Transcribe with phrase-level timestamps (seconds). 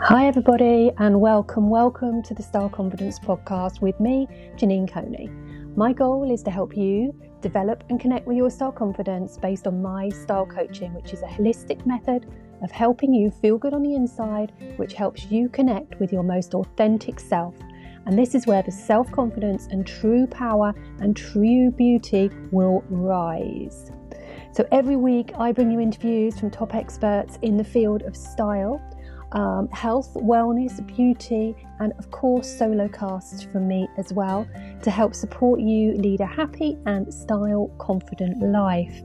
[0.00, 1.68] Hi, everybody, and welcome.
[1.68, 5.28] Welcome to the Style Confidence podcast with me, Janine Coney.
[5.74, 9.82] My goal is to help you develop and connect with your style confidence based on
[9.82, 12.26] my style coaching, which is a holistic method
[12.62, 16.54] of helping you feel good on the inside, which helps you connect with your most
[16.54, 17.56] authentic self.
[18.06, 23.90] And this is where the self confidence and true power and true beauty will rise.
[24.52, 28.80] So every week, I bring you interviews from top experts in the field of style
[29.32, 34.48] um, health, wellness, beauty, and of course, solo casts from me as well
[34.82, 39.02] to help support you lead a happy and style confident life.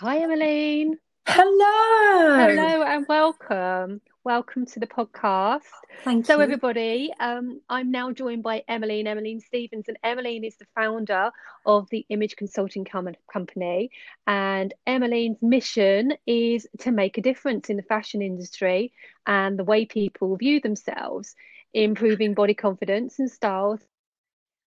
[0.00, 0.98] Hi, Emmeline.
[1.26, 2.36] Hello.
[2.36, 4.00] Hello and welcome.
[4.30, 5.72] Welcome to the podcast.
[6.04, 6.42] Thank so, you.
[6.42, 11.32] everybody, um, I'm now joined by Emmeline, Emmeline Stevens, and Emmeline is the founder
[11.66, 13.90] of the Image Consulting Com- Company.
[14.28, 18.92] And Emmeline's mission is to make a difference in the fashion industry
[19.26, 21.34] and the way people view themselves,
[21.74, 23.80] improving body confidence and style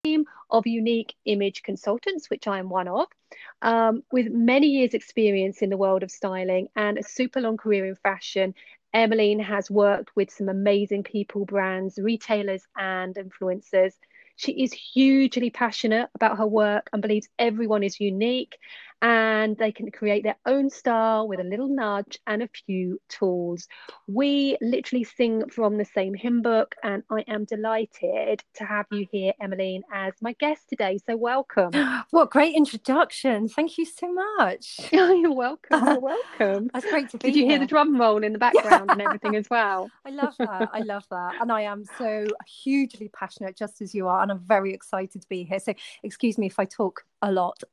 [0.04, 3.06] team of unique image consultants, which I am one of,
[3.62, 7.86] um, with many years' experience in the world of styling and a super long career
[7.86, 8.56] in fashion.
[8.94, 13.94] Emmeline has worked with some amazing people, brands, retailers, and influencers.
[14.36, 18.58] She is hugely passionate about her work and believes everyone is unique
[19.02, 23.68] and they can create their own style with a little nudge and a few tools.
[24.08, 29.08] We literally sing from the same hymn book, and I am delighted to have you
[29.12, 31.00] here, Emmeline, as my guest today.
[31.06, 31.72] So, welcome.
[32.12, 33.48] What great introduction.
[33.48, 34.80] Thank you so much.
[34.92, 35.86] You're welcome.
[35.86, 36.70] You're welcome.
[36.74, 37.52] That's great to be Did you here.
[37.52, 39.90] hear the drum roll in the background and everything as well?
[40.06, 40.70] I love that.
[40.74, 41.36] I love that.
[41.42, 42.26] And I am so
[42.64, 44.22] hugely passionate, just as you are.
[44.22, 45.60] And I'm very excited to be here.
[45.60, 47.64] So, excuse me if I talk a lot.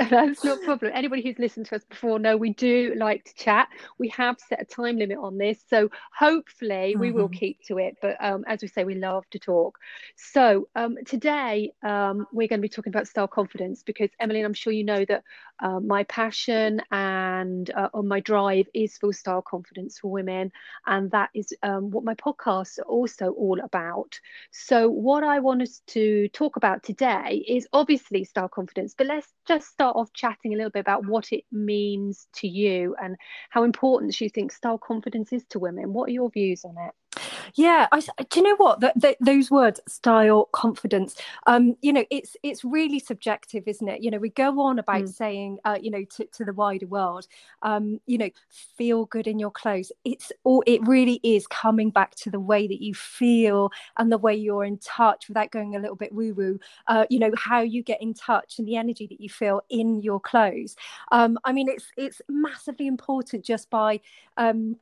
[0.10, 0.92] That's no problem.
[0.94, 3.68] Anybody who's listened to us before know we do like to chat.
[3.98, 7.30] We have set a time limit on this, so hopefully we will Mhm.
[7.30, 7.96] keep to it.
[8.00, 9.78] But um, as we say, we love to talk.
[10.16, 14.54] So um, today um, we're going to be talking about style confidence because Emmeline, I'm
[14.54, 15.22] sure you know that
[15.60, 20.50] uh, my passion and uh, on my drive is for style confidence for women,
[20.86, 24.18] and that is um, what my podcasts are also all about.
[24.50, 29.32] So what I want us to talk about today is obviously style confidence, but let's
[29.46, 33.16] just start off chatting a little bit about what it means to you and
[33.50, 35.92] how important you think style confidence is to women.
[35.92, 36.94] What are your views on it?
[37.54, 38.06] Yeah, I, do
[38.36, 41.16] you know what the, the, those words, style, confidence?
[41.46, 44.02] Um, you know, it's it's really subjective, isn't it?
[44.02, 45.08] You know, we go on about Mm.
[45.08, 47.26] saying, uh, you know, to, to the wider world,
[47.62, 49.92] um, you know, feel good in your clothes.
[50.04, 54.18] It's all it really is coming back to the way that you feel and the
[54.18, 56.58] way you're in touch, without going a little bit woo woo.
[56.86, 60.00] Uh, you know, how you get in touch and the energy that you feel in
[60.00, 60.76] your clothes.
[61.12, 64.00] Um, I mean, it's it's massively important just by
[64.36, 64.76] um,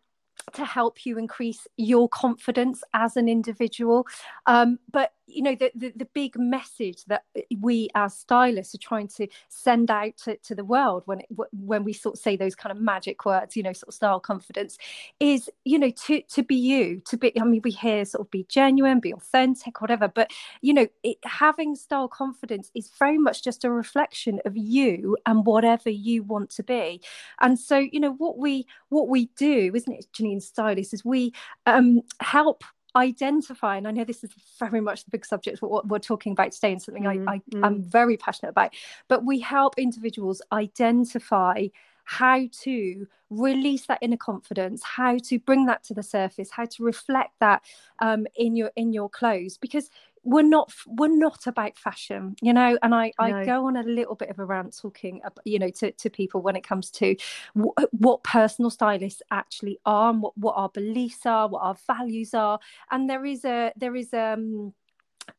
[0.55, 4.07] to help you increase your confidence as an individual.
[4.47, 7.25] Um, but you know the, the, the big message that
[7.61, 11.85] we as stylists are trying to send out to, to the world when it, when
[11.85, 14.79] we sort of say those kind of magic words, you know, sort of style confidence,
[15.21, 17.39] is you know to to be you, to be.
[17.39, 20.09] I mean, we hear sort of be genuine, be authentic, whatever.
[20.09, 25.17] But you know, it, having style confidence is very much just a reflection of you
[25.27, 27.01] and whatever you want to be.
[27.41, 31.33] And so, you know, what we what we do, isn't it, Janine Stylist, is we
[31.67, 32.65] um, help
[32.97, 36.53] identify and i know this is very much the big subject what we're talking about
[36.53, 37.65] today and something Mm, I, I mm.
[37.65, 38.75] i'm very passionate about
[39.09, 41.67] but we help individuals identify
[42.05, 46.83] how to release that inner confidence how to bring that to the surface how to
[46.83, 47.63] reflect that
[47.99, 49.91] um, in your in your clothes because
[50.25, 52.79] we're not we're not about fashion you know?
[52.83, 55.93] And i i go on a little bit of a rant talking you know to,
[55.93, 57.17] to people when it comes to
[57.55, 62.35] w- what personal stylists actually are and what, what our beliefs are what our values
[62.35, 62.59] are.
[62.91, 64.73] And there is a there is um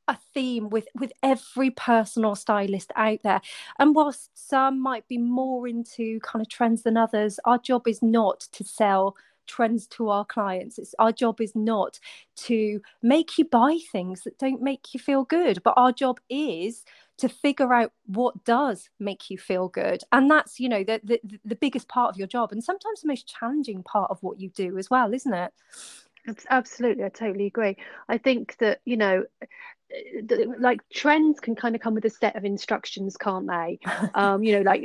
[0.08, 3.42] a theme with with every personal stylist out there.
[3.80, 8.02] And whilst some might be more into kind of trends than others our job is
[8.02, 9.16] not to sell
[9.50, 10.78] trends to our clients.
[10.80, 12.00] It's our job is not
[12.48, 16.86] to make you buy things that don't make you feel good but our job is
[17.18, 20.02] to figure out what does make you feel good.
[20.12, 23.08] And that's you know the, the the biggest part of your job and sometimes the
[23.08, 25.52] most challenging part of what you do as well isn't it?
[26.28, 27.78] Abs- Absolutely, I totally agree.
[28.08, 29.26] I think that, you know,
[30.60, 33.80] like trends can kind of come with a set of instructions, can't they?
[34.14, 34.84] Um, you know, like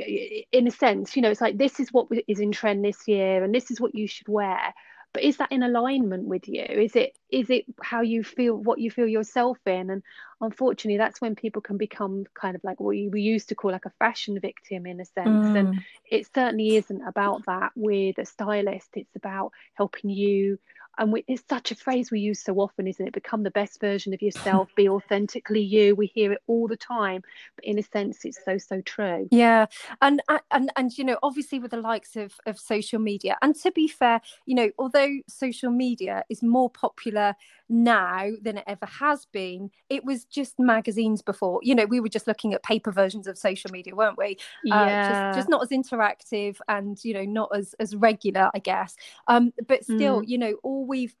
[0.51, 3.43] in a sense, you know, it's like this is what is in trend this year
[3.43, 4.73] and this is what you should wear.
[5.15, 8.79] but is that in alignment with you is it is it how you feel what
[8.79, 10.03] you feel yourself in and
[10.41, 13.85] unfortunately that's when people can become kind of like what we used to call like
[13.85, 15.57] a fashion victim in a sense mm.
[15.57, 18.89] and it certainly isn't about that with a stylist.
[18.93, 20.59] It's about helping you
[20.97, 23.13] and we, it's such a phrase we use so often isn't it?
[23.13, 25.95] Become the best version of yourself be authentically you.
[25.95, 27.23] We hear it all the time
[27.55, 29.27] but in a sense it's so so true.
[29.31, 29.65] Yeah
[30.01, 30.21] and
[30.51, 33.87] and and you know obviously with the likes of of social media and to be
[33.87, 37.35] fair you know although social media is more popular
[37.67, 42.09] now than it ever has been it was just magazines before you know we were
[42.09, 45.29] just looking at paper versions of social media weren't we yeah.
[45.31, 48.95] Uh, just, just not as interactive and you know not as as regular i guess
[49.27, 50.27] um but still mm.
[50.27, 51.15] you know all we've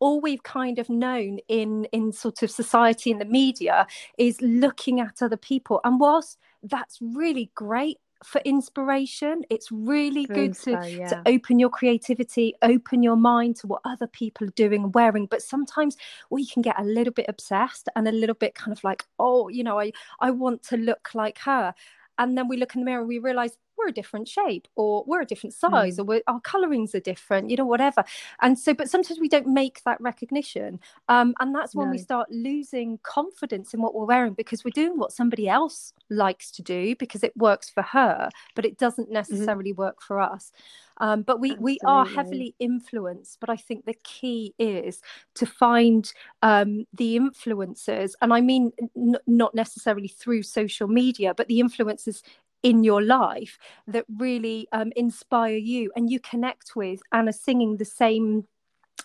[0.00, 3.86] all we've kind of known in in sort of society and the media
[4.18, 9.42] is looking at other people and whilst that's really great for inspiration.
[9.50, 11.08] It's really good to, yeah.
[11.08, 15.26] to open your creativity, open your mind to what other people are doing and wearing.
[15.26, 15.96] But sometimes
[16.30, 19.48] we can get a little bit obsessed and a little bit kind of like, oh,
[19.48, 21.74] you know, I, I want to look like her.
[22.18, 25.04] And then we look in the mirror and we realize we're a different shape or
[25.06, 26.08] we're a different size mm.
[26.08, 28.04] or our colorings are different you know whatever
[28.42, 31.92] and so but sometimes we don't make that recognition um, and that's when no.
[31.92, 36.50] we start losing confidence in what we're wearing because we're doing what somebody else likes
[36.50, 39.14] to do because it works for her but it doesn't mm-hmm.
[39.14, 39.82] necessarily mm-hmm.
[39.82, 40.52] work for us
[41.00, 41.72] um, but we Absolutely.
[41.72, 45.00] we are heavily influenced but i think the key is
[45.34, 51.48] to find um, the influencers and i mean n- not necessarily through social media but
[51.48, 52.22] the influencers
[52.62, 57.76] in your life that really um, inspire you and you connect with and are singing
[57.76, 58.44] the same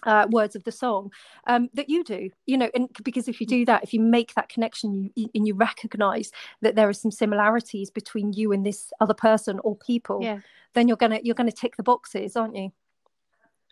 [0.03, 1.11] uh, words of the song
[1.47, 4.33] um, that you do you know and because if you do that if you make
[4.33, 8.91] that connection you, and you recognize that there are some similarities between you and this
[8.99, 10.39] other person or people yeah.
[10.73, 12.71] then you're gonna you're gonna tick the boxes aren't you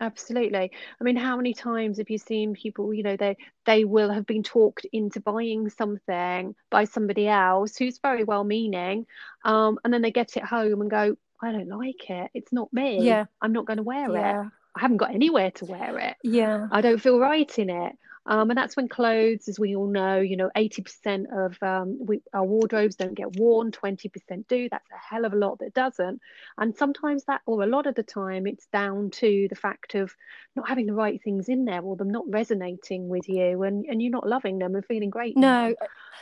[0.01, 0.71] Absolutely.
[0.99, 4.25] I mean, how many times have you seen people, you know, they they will have
[4.25, 9.05] been talked into buying something by somebody else who's very well meaning,
[9.45, 12.31] um, and then they get it home and go, I don't like it.
[12.33, 13.05] It's not me.
[13.05, 13.25] Yeah.
[13.41, 14.41] I'm not going to wear yeah.
[14.41, 14.47] it.
[14.75, 16.15] I haven't got anywhere to wear it.
[16.23, 16.67] Yeah.
[16.71, 17.95] I don't feel right in it.
[18.27, 22.21] Um, and that's when clothes, as we all know, you know, 80% of um, we,
[22.33, 24.69] our wardrobes don't get worn, 20% do.
[24.69, 26.21] That's a hell of a lot that doesn't.
[26.57, 30.15] And sometimes that, or a lot of the time, it's down to the fact of
[30.55, 34.01] not having the right things in there or them not resonating with you and, and
[34.01, 35.35] you're not loving them and feeling great.
[35.35, 35.73] No.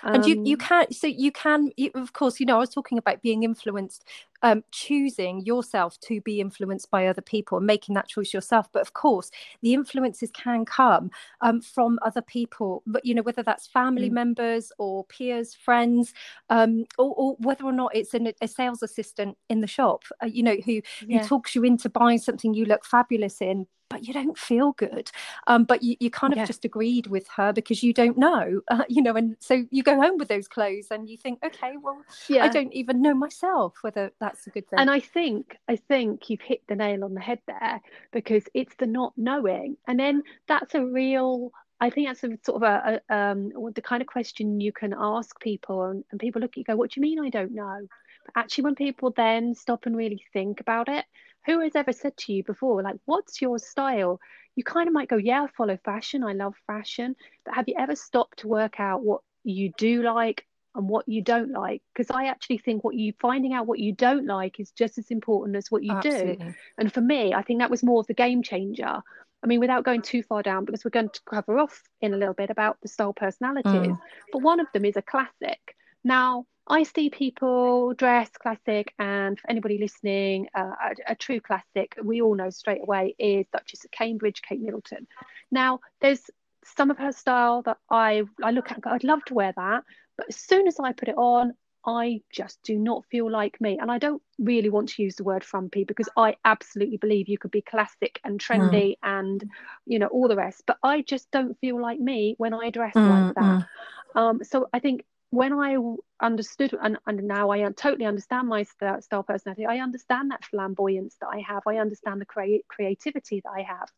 [0.02, 2.60] Um, and you, you um, can't, so you can, you, of course, you know, I
[2.60, 4.06] was talking about being influenced
[4.42, 8.68] um, choosing yourself to be influenced by other people and making that choice yourself.
[8.72, 9.32] But of course,
[9.62, 14.14] the influences can come um, from other people, but you know whether that's family mm.
[14.14, 16.14] members or peers, friends,
[16.50, 20.28] um, or, or, whether or not it's an, a sales assistant in the shop, uh,
[20.28, 21.22] you know, who yeah.
[21.22, 25.12] who talks you into buying something you look fabulous in, but you don't feel good.
[25.48, 26.46] Um, but you, you kind of yeah.
[26.46, 29.96] just agreed with her because you don't know, uh, you know, and so you go
[29.96, 32.46] home with those clothes and you think, okay, well, yeah.
[32.46, 34.80] I don't even know myself whether that's a good thing.
[34.80, 37.82] And I think, I think you've hit the nail on the head there
[38.12, 39.78] because it's the not knowing.
[39.88, 41.52] And then that's a real
[41.82, 44.94] I think that's a sort of a, a um, the kind of question you can
[44.98, 47.54] ask people, and, and people look at you go, "What do you mean I don't
[47.54, 47.88] know?"
[48.26, 51.06] But actually, when people then stop and really think about it,
[51.46, 54.20] who has ever said to you before, like, what's your style?
[54.56, 56.24] You kind of might go, yeah, I follow fashion.
[56.24, 57.16] I love fashion.
[57.46, 60.46] But have you ever stopped to work out what you do like
[60.76, 61.82] and what you don't like?
[61.94, 65.10] Because I actually think what you finding out what you don't like is just as
[65.12, 66.36] important as what you Absolutely.
[66.36, 66.54] do.
[66.78, 69.02] And for me, I think that was more of the game changer.
[69.42, 72.18] I mean, without going too far down, because we're going to cover off in a
[72.18, 74.00] little bit about the style personalities, mm.
[74.34, 75.76] but one of them is a classic.
[76.04, 80.72] Now, I see people dress classic, and for anybody listening, uh,
[81.08, 85.08] a, a, true classic we all know straight away is Duchess of Cambridge, Kate Middleton.
[85.52, 86.30] Now, there's
[86.64, 89.84] some of her style that I I look at, I'd love to wear that,
[90.18, 91.54] but as soon as I put it on,
[91.86, 93.80] I just do not feel like me.
[93.80, 97.38] And I don't really want to use the word frumpy because I absolutely believe you
[97.38, 98.96] could be classic and trendy mm.
[99.02, 99.50] and,
[99.86, 100.64] you know, all the rest.
[100.68, 103.44] But I just don't feel like me when I dress mm, like that.
[103.44, 104.20] Mm.
[104.20, 105.78] Um, so I think when I
[106.22, 111.28] understood, and, and now I totally understand my style personality, I understand that flamboyance that
[111.28, 113.90] I have, I understand the crea- creativity that I have,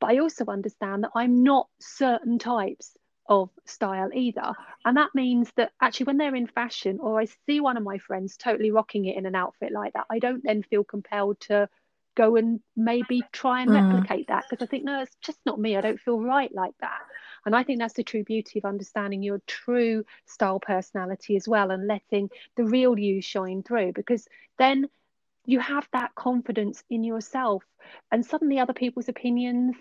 [0.00, 2.96] but I also understand that I'm not certain types
[3.28, 4.52] of style either.
[4.84, 7.98] And that means that actually, when they're in fashion, or I see one of my
[7.98, 11.68] friends totally rocking it in an outfit like that, I don't then feel compelled to
[12.16, 13.74] go and maybe try and mm.
[13.74, 15.76] replicate that because I think, no, it's just not me.
[15.76, 17.00] I don't feel right like that.
[17.46, 21.70] And I think that's the true beauty of understanding your true style personality as well
[21.70, 24.88] and letting the real you shine through because then
[25.46, 27.62] you have that confidence in yourself
[28.10, 29.76] and suddenly other people's opinions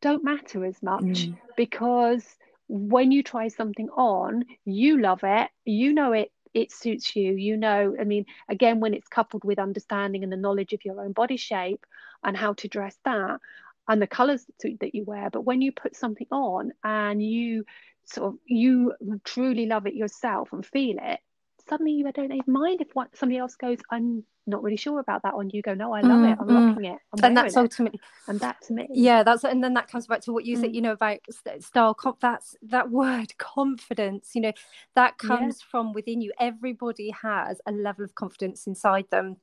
[0.00, 1.38] don't matter as much mm.
[1.56, 2.26] because
[2.68, 7.56] when you try something on you love it you know it it suits you you
[7.56, 11.12] know i mean again when it's coupled with understanding and the knowledge of your own
[11.12, 11.86] body shape
[12.22, 13.40] and how to dress that
[13.88, 17.64] and the colors that you wear but when you put something on and you
[18.04, 18.92] sort of you
[19.24, 21.20] truly love it yourself and feel it
[21.68, 25.22] suddenly you don't even mind if what somebody else goes i'm not really sure about
[25.22, 26.68] that one you go no i love mm, it i'm mm.
[26.68, 28.30] rocking it I'm and that's ultimately it.
[28.30, 30.60] and that to me yeah that's and then that comes back to what you mm.
[30.60, 31.20] said you know about
[31.60, 34.52] style that's that word confidence you know
[34.94, 35.66] that comes yeah.
[35.70, 39.36] from within you everybody has a level of confidence inside them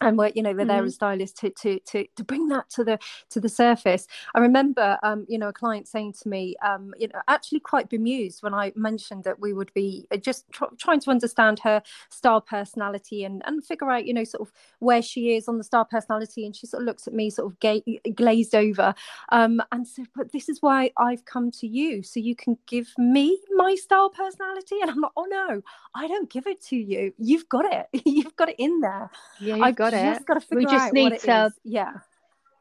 [0.00, 0.86] and we're you know we're there mm-hmm.
[0.86, 2.98] as stylists to, to to to bring that to the
[3.30, 4.06] to the surface.
[4.34, 7.88] I remember um you know a client saying to me um you know actually quite
[7.88, 11.82] bemused when i mentioned that we would be uh, just tr- trying to understand her
[12.10, 15.64] star personality and and figure out you know sort of where she is on the
[15.64, 16.44] star personality.
[16.44, 18.94] And she sort of looks at me sort of ga- glazed over
[19.30, 22.88] um and said but this is why i've come to you so you can give
[22.98, 24.76] me my star personality?
[24.80, 25.62] And i'm like oh no
[25.94, 27.12] i don't give it to you.
[27.18, 28.02] You've got it.
[28.04, 29.10] You've got it in there.
[29.40, 30.24] Yeah you've I've got it.
[30.24, 31.92] Got we just need to yeah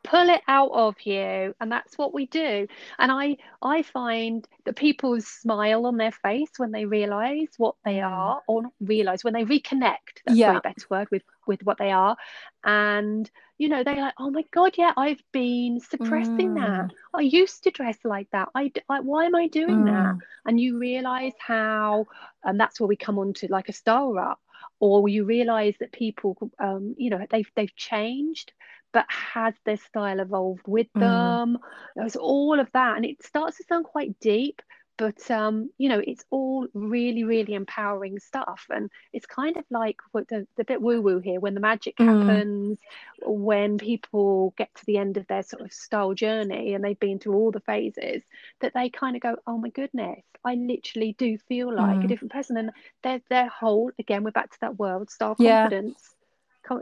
[0.03, 2.67] pull it out of you and that's what we do
[2.99, 7.95] and i i find that people smile on their face when they realize what they
[7.95, 8.09] mm.
[8.09, 10.57] are or not realize when they reconnect that's yeah.
[10.57, 12.17] a better word with with what they are
[12.65, 16.55] and you know they're like oh my god yeah i've been suppressing mm.
[16.55, 19.85] that i used to dress like that I, I why am i doing mm.
[19.85, 22.07] that and you realize how
[22.43, 24.39] and that's where we come on to like a style up
[24.79, 28.51] or you realize that people um, you know they've they've changed
[28.91, 30.99] but has their style evolved with mm.
[30.99, 31.59] them mm.
[31.95, 34.61] there's all of that and it starts to sound quite deep
[34.97, 39.97] but um, you know it's all really really empowering stuff and it's kind of like
[40.13, 42.05] the, the bit woo woo here when the magic mm.
[42.05, 42.77] happens
[43.21, 47.19] when people get to the end of their sort of style journey and they've been
[47.19, 48.21] through all the phases
[48.61, 52.05] that they kind of go oh my goodness i literally do feel like mm.
[52.05, 52.71] a different person and
[53.01, 56.15] their their whole again we're back to that world style confidence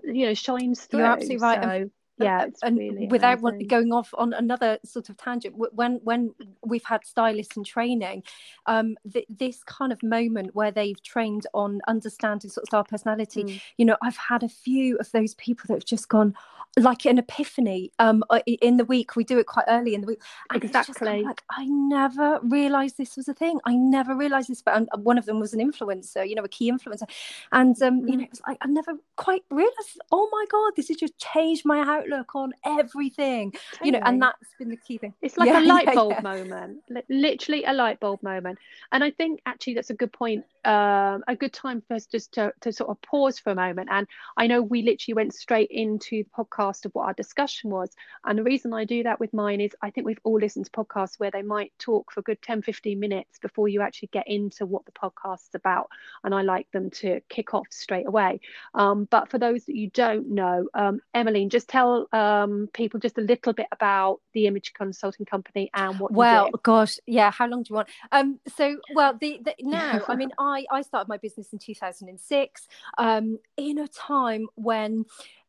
[0.04, 3.68] you know shines through you're absolutely right so, yeah and really without amazing.
[3.68, 6.34] going off on another sort of tangent when when
[6.66, 8.24] we've had stylists in training
[8.66, 13.44] um th- this kind of moment where they've trained on understanding sort of style personality
[13.44, 13.62] mm.
[13.78, 16.34] you know i've had a few of those people that have just gone
[16.78, 20.08] like an epiphany um uh, in the week we do it quite early in the
[20.08, 20.22] week
[20.54, 25.18] exactly like i never realized this was a thing i never realized this but one
[25.18, 27.10] of them was an influencer you know a key influencer
[27.52, 28.10] and um mm.
[28.10, 31.18] you know it was like i never quite realized oh my god this has just
[31.18, 33.88] changed my outlook on everything totally.
[33.88, 36.22] you know and that's been the key thing it's like yeah, a light bulb yeah,
[36.22, 38.58] moment literally a light bulb moment
[38.92, 42.34] and i think actually that's a good point um, a good time for us just
[42.34, 45.72] to, to sort of pause for a moment and i know we literally went straight
[45.72, 47.92] into the podcast of what our discussion was.
[48.26, 50.72] And the reason I do that with mine is I think we've all listened to
[50.72, 54.28] podcasts where they might talk for a good 10, 15 minutes before you actually get
[54.28, 55.90] into what the podcast is about.
[56.24, 58.40] And I like them to kick off straight away.
[58.74, 63.18] Um, but for those that you don't know, um, Emmeline, just tell um, people just
[63.18, 67.64] a little bit about the image consulting company and what well gosh yeah how long
[67.64, 67.90] do you want?
[68.12, 72.68] Um so well the, the now i mean i i started my business in 2006
[72.98, 75.06] um in a time when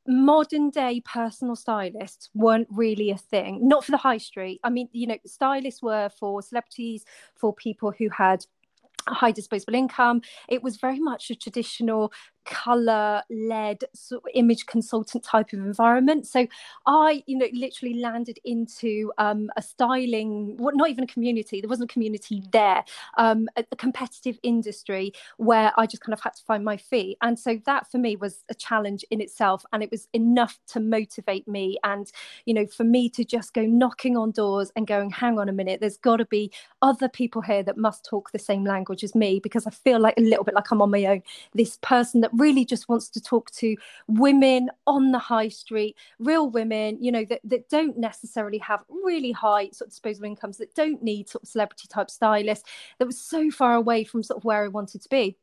[0.07, 4.61] modern day personal stylists weren't really a thing not for the high street.
[4.65, 7.05] I mean you know stylists were for celebrities
[7.37, 8.45] for people who had
[9.07, 10.23] a high disposable income.
[10.49, 12.13] It was very much a traditional
[12.45, 16.27] color led sort of image consultant type of environment.
[16.27, 16.47] So
[16.87, 21.69] i you know literally landed into um, a styling what not even a community there
[21.69, 22.85] wasn't a community there
[23.19, 27.17] um, a, a, competitive industry where i just kind of had to find my feet.
[27.23, 30.81] And so that for me was a challenge in itself and it was enough to
[30.81, 32.11] motivate me and
[32.47, 35.53] you know for me to just go knocking on doors and going hang on a
[35.53, 39.15] minute there's got to be other people here that must talk the same language as
[39.15, 41.23] me because i feel like a little bit like i'm on my own.
[41.55, 43.77] This person that really just wants to talk to
[44.09, 49.33] women on the high street, real women, you know, that, that don't necessarily have really
[49.33, 53.21] high sort of disposable incomes, that don't need sort of celebrity type stylists, that was
[53.21, 55.37] so far away from sort of where I wanted to be.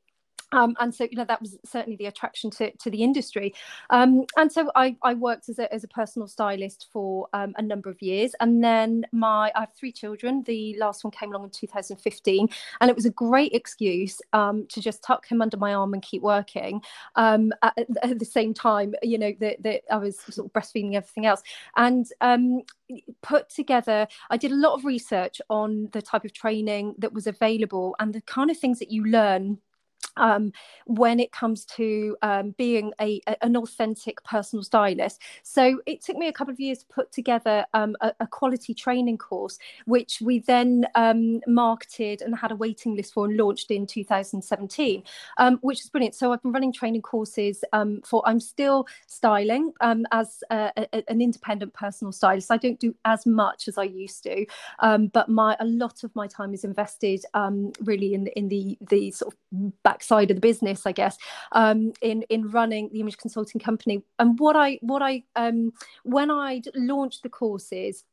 [0.51, 3.53] Um, and so you know that was certainly the attraction to, to the industry.
[3.89, 7.62] Um, and so I, I worked as a, as a personal stylist for um, a
[7.62, 8.34] number of years.
[8.39, 10.44] And then my I have three children.
[10.44, 12.50] The last one came along in 2015
[12.82, 16.01] and it was a great excuse um, to just tuck him under my arm and
[16.01, 16.82] keep working
[17.15, 20.96] um, at, at, the same time you know that, that I was sort of breastfeeding
[20.96, 21.41] everything else.
[21.77, 22.63] And um,
[23.22, 27.27] put together I did a lot of research on the type of training that was
[27.27, 29.60] available and the kind of things that you learn
[30.20, 30.52] um,
[30.86, 35.22] when it comes to um, being a, a, an authentic personal stylist.
[35.44, 38.74] So it took me a couple of years to put together um, a, a, quality
[38.74, 43.72] training course, which we then um, marketed and had a waiting list for and launched
[43.72, 45.04] in 2017,
[45.38, 46.16] um, which is brilliant.
[46.16, 48.22] So I've been running training courses um, for.
[48.26, 50.72] I'm still styling as a,
[51.10, 52.52] an independent personal stylist.
[52.52, 54.46] I don't do as much as I used to,
[55.14, 57.26] but my a lot of my time is invested
[57.82, 61.16] really in in the the sort of back side of the business, I guess,
[61.51, 64.04] um, in in running the image consulting company.
[64.18, 65.72] And what I what I um,
[66.04, 68.04] when I launched the courses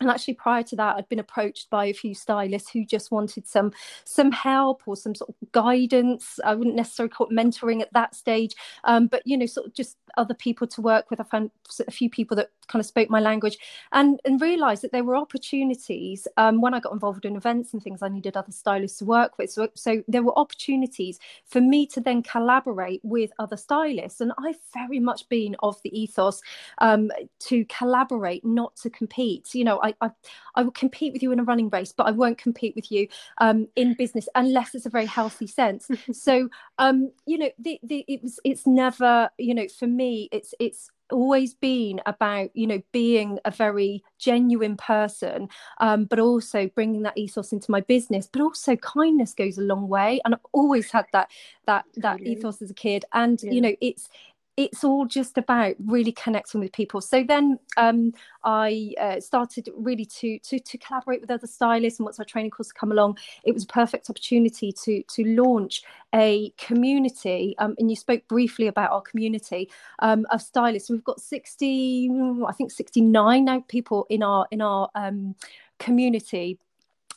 [0.00, 3.46] and actually prior to that i'd been approached by a few stylists who just wanted
[3.46, 3.72] some
[4.04, 6.38] some help or some sort of guidance.
[6.44, 9.74] I wouldn't necessarily call it mentoring at that stage um, but you know sort of
[9.74, 11.20] just other people to work with.
[11.20, 11.50] I found
[11.86, 13.58] a few people that kind of spoke my language
[13.92, 17.82] and and realized that there were opportunities um, when i got involved in events and
[17.82, 19.50] things i needed other stylists to work with.
[19.50, 24.20] So, so there were opportunities for me to then collaborate with other stylists.
[24.20, 26.40] And i've very much been of the ethos
[26.78, 27.10] um,
[27.40, 29.54] to collaborate not to compete.
[29.54, 30.10] You know I, I,
[30.54, 33.08] I will compete with you in a running race, but I won't compete with you
[33.38, 35.88] um, in business unless it's a very healthy sense.
[36.12, 40.54] so, um, you know, the, the, it was, it's never, you know, for me, it's,
[40.58, 47.02] it's always been about you know being a very genuine person um, but also bringing
[47.02, 50.90] that ethos into my business but also kindness goes a long way and i've always
[50.90, 51.30] had that
[51.66, 53.52] that that ethos as a kid and yeah.
[53.52, 54.08] you know it's
[54.56, 57.00] it's all just about really connecting with people.
[57.00, 62.04] So then um, I uh, started really to, to to collaborate with other stylists, and
[62.04, 65.82] once our training course come along, it was a perfect opportunity to to launch
[66.14, 67.54] a community.
[67.58, 70.88] Um, and you spoke briefly about our community um, of stylists.
[70.88, 72.10] We've got sixty,
[72.46, 75.34] I think sixty nine now people in our in our um,
[75.78, 76.58] community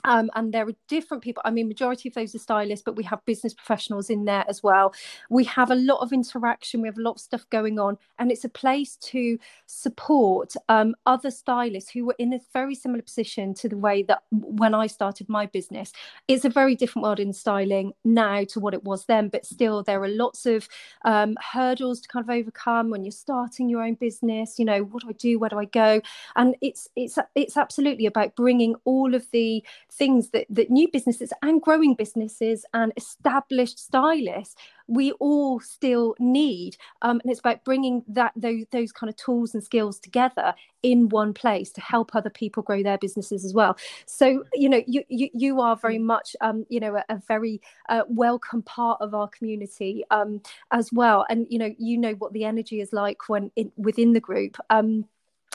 [0.03, 1.41] um, and there are different people.
[1.45, 4.63] I mean, majority of those are stylists, but we have business professionals in there as
[4.63, 4.93] well.
[5.29, 6.81] We have a lot of interaction.
[6.81, 10.95] We have a lot of stuff going on, and it's a place to support um,
[11.05, 14.87] other stylists who were in a very similar position to the way that when I
[14.87, 15.91] started my business.
[16.27, 19.83] It's a very different world in styling now to what it was then, but still
[19.83, 20.67] there are lots of
[21.05, 24.59] um, hurdles to kind of overcome when you're starting your own business.
[24.59, 25.39] You know, what do I do?
[25.39, 26.01] Where do I go?
[26.35, 31.34] And it's it's it's absolutely about bringing all of the things that, that new businesses
[31.41, 34.56] and growing businesses and established stylists
[34.89, 36.75] we all still need.
[37.04, 41.10] Um, and it's about bringing that those, those kind of tools and skills together in
[41.10, 43.78] one place to help other people grow their businesses as well.
[44.06, 47.62] So you know you you, you are very much um, you know a, a very
[47.88, 51.25] uh, welcome part of our community um, as well.
[51.30, 54.58] And you know you know what the energy is like when in, within the group.
[54.69, 55.06] Um,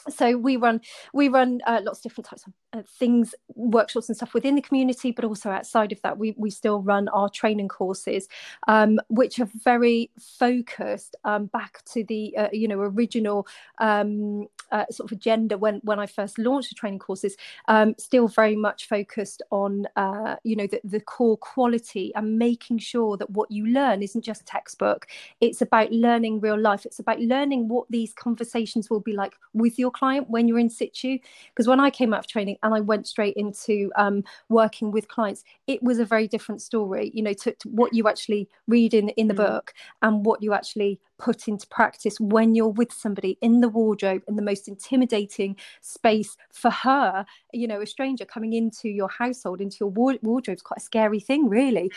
[0.09, 0.81] so we run
[1.13, 4.63] we run uh, lots of different types of uh, things workshops and stuff within the
[4.63, 8.29] community but also outside of that we, we still run our training courses
[8.69, 13.47] um, which are very focused um, back to the uh, you know original
[13.79, 17.37] um, uh, sort of agenda when when I first launched the training courses
[17.69, 22.79] um, still very much focused on uh, you know the, the core quality and making
[22.79, 25.07] sure that what you learn isn't just textbook.
[25.41, 26.85] It's about learning real life.
[26.85, 30.71] It's about learning what these conversations will be like with your client when you're in
[30.71, 31.19] situ
[31.51, 35.09] because when I came out of training and I went straight into um, working with
[35.09, 38.93] clients it was a very different story you know to, to what you actually read
[38.93, 39.39] in in the mm.
[39.39, 44.23] book and what you actually put into practice when you're with somebody in the wardrobe
[44.27, 49.61] in the most intimidating space for her you know a stranger coming into your household
[49.61, 51.91] into your wardrobe is quite a scary thing really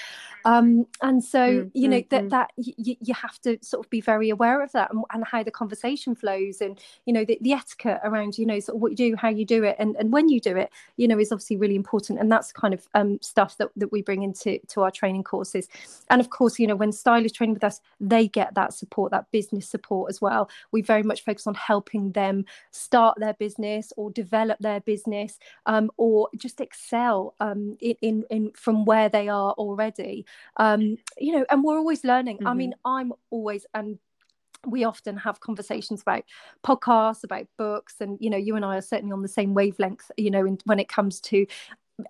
[0.46, 2.30] um, and so mm, you know mm, that mm.
[2.30, 5.42] that y- you have to sort of be very aware of that and, and how
[5.42, 8.92] the conversation flows and you know the, the, etiquette around you know sort of what
[8.92, 11.32] you do how you do it and, and when you do it you know is
[11.32, 14.82] obviously really important and that's kind of um, stuff that, that we bring into to
[14.82, 15.68] our training courses
[16.12, 19.30] and of course you know when stylists training with us they get that support that
[19.32, 24.12] business support as well we very much focus on helping them start their business or
[24.12, 29.52] develop their business um, or just excel um, in, in, in, from where they are
[29.54, 30.26] already
[30.58, 32.48] um, you know and we're always learning mm-hmm.
[32.48, 32.88] i mean mm-hmm.
[32.88, 34.00] i'm always and
[34.66, 36.24] we often have conversations about
[36.66, 40.10] podcasts about books and you know you and i are certainly on the same wavelength
[40.18, 41.46] you know in, when it comes to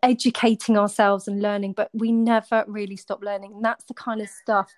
[0.04, 4.28] educating ourselves and learning but we never really stop learning and that's the kind of
[4.28, 4.74] stuff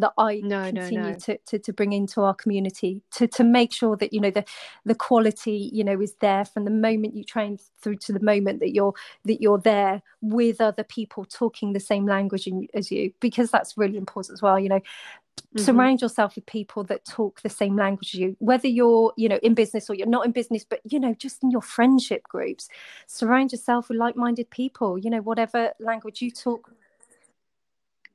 [0.00, 1.20] that I no, continue no, no.
[1.20, 4.44] To, to to bring into our community to to make sure that you know the
[4.84, 8.60] the quality you know is there from the moment you train through to the moment
[8.60, 8.94] that you're
[9.26, 13.98] that you're there with other people talking the same language as you because that's really
[13.98, 14.80] important as well you know
[15.56, 15.80] Mm-hmm.
[15.80, 19.38] surround yourself with people that talk the same language as you whether you're you know
[19.42, 22.68] in business or you're not in business but you know just in your friendship groups
[23.06, 26.72] surround yourself with like-minded people you know whatever language you talk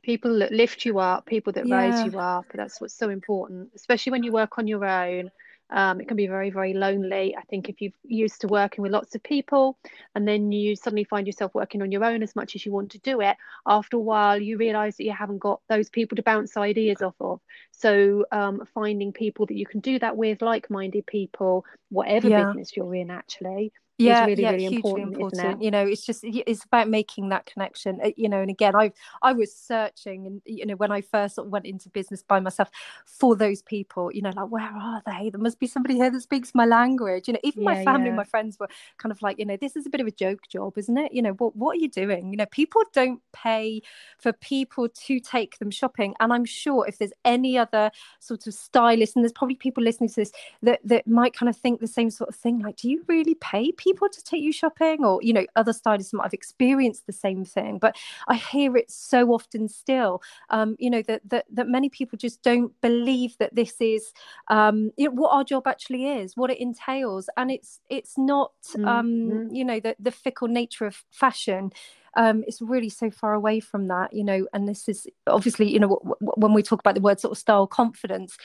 [0.05, 1.77] people that lift you up, people that yeah.
[1.77, 2.45] raise you up.
[2.53, 5.31] That's what's so important, especially when you work on your own.
[5.71, 7.35] Um, it can be very, very lonely.
[7.35, 9.79] I think if you're used to working with lots of people
[10.13, 12.91] and then you suddenly find yourself working on your own as much as you want
[12.91, 16.21] to do it, after a while you realize that you haven't got those people to
[16.21, 17.41] bounce ideas off of.
[17.71, 22.43] So um, finding people that you can do that with, like minded people, whatever yeah.
[22.43, 25.63] business you're in, actually, yeah, really, yeah, really hugely important, important.
[25.63, 27.99] You know, it's just it's about making that connection.
[28.03, 31.35] Uh, you know, and again, I I was searching, and you know, when I first
[31.35, 32.69] sort of went into business by myself
[33.05, 35.29] for those people, you know, like where are they?
[35.29, 37.27] There must be somebody here that speaks my language.
[37.27, 38.15] You know, even yeah, my family, yeah.
[38.15, 40.47] my friends were kind of like, you know, this is a bit of a joke
[40.49, 41.13] job, isn't it?
[41.13, 42.31] You know, what what are you doing?
[42.31, 43.81] You know, people don't pay
[44.19, 48.53] for people to take them shopping, and I'm sure if there's any other sort of
[48.53, 51.87] stylist, and there's probably people listening to this that that might kind of think the
[51.87, 53.71] same sort of thing, like, do you really pay?
[53.84, 57.43] people to take you shopping or you know other stylists might have experienced the same
[57.43, 57.95] thing but
[58.27, 62.41] i hear it so often still um, you know that, that that many people just
[62.41, 64.13] don't believe that this is
[64.47, 68.51] um, you know what our job actually is what it entails and it's it's not
[68.69, 68.87] mm-hmm.
[68.87, 71.71] um, you know the, the fickle nature of fashion
[72.15, 74.47] um, it's really so far away from that, you know.
[74.53, 77.33] And this is obviously, you know, w- w- when we talk about the word sort
[77.33, 78.37] of style confidence,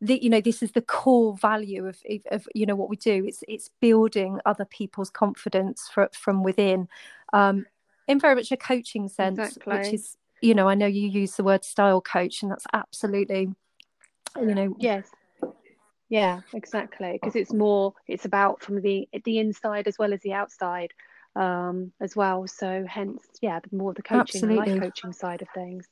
[0.00, 2.96] the, you know this is the core value of, of, of you know what we
[2.96, 6.88] do it's it's building other people's confidence for, from within
[7.32, 7.66] um,
[8.06, 9.76] in very much a coaching sense exactly.
[9.76, 13.52] which is you know i know you use the word style coach and that's absolutely
[14.36, 15.08] you know yes
[16.08, 20.32] yeah exactly because it's more it's about from the the inside as well as the
[20.32, 20.92] outside
[21.36, 24.56] um as well so hence yeah more of the coaching Absolutely.
[24.56, 25.88] life coaching side of things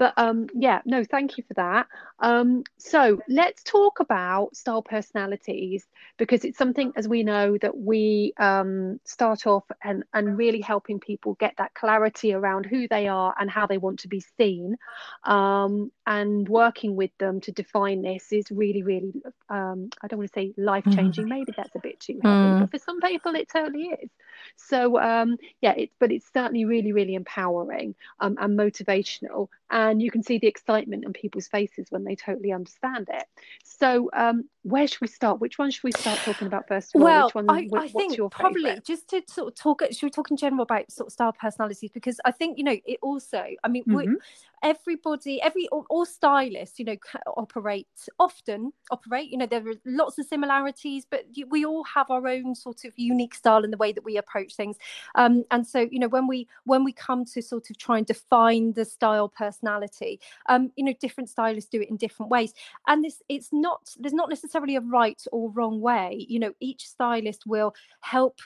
[0.00, 1.86] but um, yeah, no, thank you for that.
[2.20, 5.86] Um, so let's talk about style personalities
[6.16, 11.00] because it's something, as we know, that we um, start off and, and really helping
[11.00, 14.78] people get that clarity around who they are and how they want to be seen.
[15.24, 19.12] Um, and working with them to define this is really, really,
[19.50, 21.28] um, I don't want to say life changing, mm.
[21.28, 22.60] maybe that's a bit too heavy, mm.
[22.60, 24.08] but for some people it totally is.
[24.56, 30.10] So, um, yeah, it's, but it's certainly really, really empowering um, and motivational and you
[30.10, 33.24] can see the excitement in people's faces when they totally understand it.
[33.62, 35.40] So, um, where should we start?
[35.40, 36.90] Which one should we start talking about first?
[36.94, 38.84] Well, Which one, I, I think probably favorite?
[38.84, 39.82] just to sort of talk.
[39.90, 41.90] Should we talk in general about sort of style personalities?
[41.92, 43.42] Because I think you know it also.
[43.64, 44.14] I mean, mm-hmm.
[44.62, 46.96] everybody, every all, all, stylists, you know,
[47.38, 49.30] operate often operate.
[49.30, 52.92] You know, there are lots of similarities, but we all have our own sort of
[52.96, 54.76] unique style in the way that we approach things.
[55.14, 58.06] Um, and so, you know, when we when we come to sort of try and
[58.06, 60.20] define the style personality,
[60.50, 62.52] um, you know, different stylists do it in different ways,
[62.88, 66.26] and this it's not there's not necessarily necessarily a right or wrong way.
[66.28, 68.40] You know, each stylist will help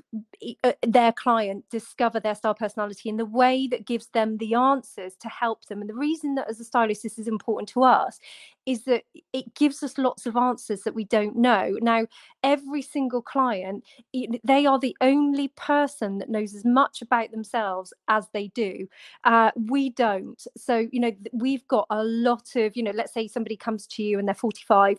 [0.63, 5.15] uh, their client discover their style personality in the way that gives them the answers
[5.21, 5.81] to help them.
[5.81, 8.21] And the reason that as a stylist this is important to us
[8.67, 11.79] is that it gives us lots of answers that we don't know.
[11.81, 12.07] Now,
[12.43, 18.29] every single client, they are the only person that knows as much about themselves as
[18.35, 18.87] they do.
[19.25, 20.47] Uh, we don't.
[20.57, 24.03] So, you know, we've got a lot of, you know, let's say somebody comes to
[24.03, 24.99] you and they're 45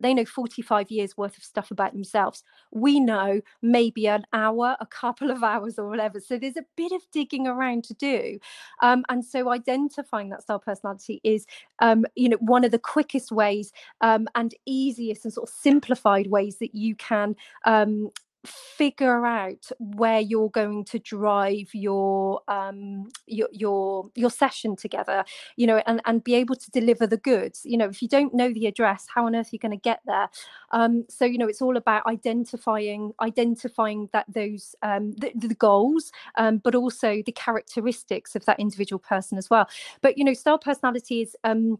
[0.00, 2.42] they know 45 years worth of stuff about themselves.
[2.72, 6.20] We know maybe an hour, a couple of hours, or whatever.
[6.20, 8.38] So there's a bit of digging around to do.
[8.82, 11.46] Um, and so identifying that style personality is,
[11.80, 16.28] um, you know, one of the quickest ways um, and easiest and sort of simplified
[16.28, 18.10] ways that you can um,
[18.46, 25.24] figure out where you're going to drive your um your your your session together
[25.56, 28.32] you know and and be able to deliver the goods you know if you don't
[28.32, 30.28] know the address how on earth are you going to get there
[30.72, 36.10] um so you know it's all about identifying identifying that those um the, the goals
[36.36, 39.68] um but also the characteristics of that individual person as well
[40.00, 41.78] but you know style personality is um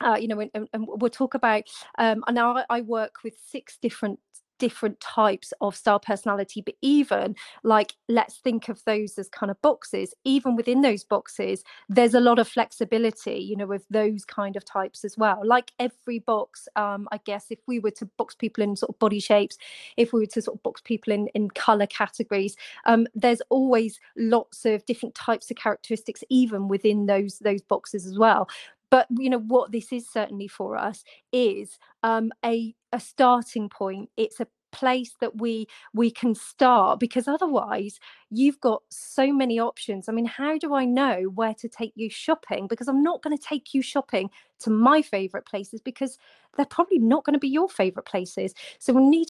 [0.00, 1.62] uh, you know, and, and, we'll talk about.
[1.96, 4.18] Um, and now I, I work with six different
[4.62, 9.60] different types of style personality but even like let's think of those as kind of
[9.60, 10.14] boxes.
[10.24, 14.64] Even within those boxes there's a lot of flexibility you know with those kind of
[14.64, 15.40] types as well.
[15.44, 18.98] Like every box um i guess if we were to box people in sort of
[18.98, 19.58] body shapes
[19.96, 22.54] if we were to sort of box people in in color categories
[22.86, 28.16] um there's always lots of different types of characteristics even within those those boxes as
[28.18, 28.48] well
[28.92, 31.02] but you know what this is certainly for us
[31.32, 34.10] is um, a a starting point.
[34.18, 37.98] It's a place that we we can start because otherwise
[38.30, 40.10] you've got so many options.
[40.10, 42.66] I mean how do i know where to take you shopping?
[42.68, 46.18] Because i'm not going to take you shopping to my favorite places because
[46.56, 48.54] they're probably not going to be your favorite places.
[48.78, 49.28] So we need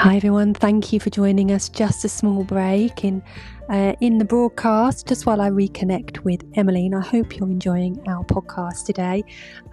[0.00, 1.68] Hi everyone, thank you for joining us.
[1.68, 3.20] Just a small break in
[3.68, 6.94] uh, in the broadcast, just while I reconnect with Emmeline.
[6.94, 9.24] I hope you're enjoying our podcast today.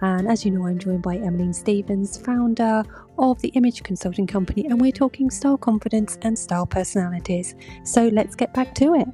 [0.02, 2.82] And as you know, I'm joined by Emmeline Stevens, founder
[3.20, 7.54] of the Image Consulting Company, and we're talking style confidence and style personalities.
[7.84, 9.06] So let's get back to it.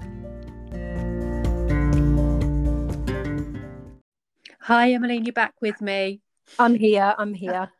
[4.60, 6.22] Hi, Emmeline, you're back with me.
[6.58, 7.14] I'm here.
[7.18, 7.70] I'm here.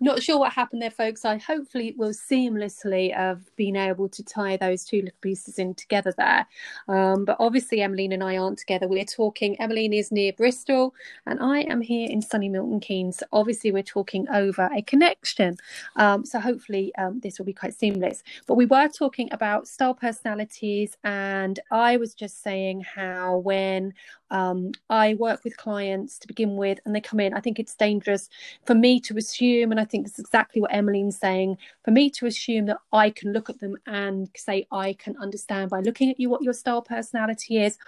[0.00, 1.24] Not sure what happened there, folks.
[1.24, 6.14] I hopefully will seamlessly have been able to tie those two little pieces in together
[6.16, 6.46] there.
[6.88, 8.88] Um, but obviously, Emmeline and I aren't together.
[8.88, 10.94] We're talking, Emmeline is near Bristol,
[11.26, 13.18] and I am here in sunny Milton Keynes.
[13.18, 15.56] So obviously, we're talking over a connection.
[15.96, 18.22] Um, so hopefully, um, this will be quite seamless.
[18.46, 23.94] But we were talking about style personalities, and I was just saying how when
[24.30, 27.34] um, I work with clients to begin with, and they come in.
[27.34, 28.28] I think it's dangerous
[28.64, 32.26] for me to assume, and I think it's exactly what Emmeline's saying, for me to
[32.26, 36.20] assume that I can look at them and say I can understand by looking at
[36.20, 37.78] you what your style personality is,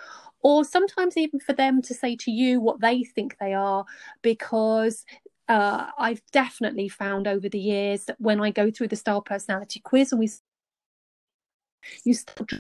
[0.43, 3.85] or sometimes even for them to say to you what they think they are,
[4.23, 5.05] because
[5.49, 9.81] uh, I've definitely found over the years that when I go through the style personality
[9.81, 10.31] quiz and we
[12.05, 12.53] you start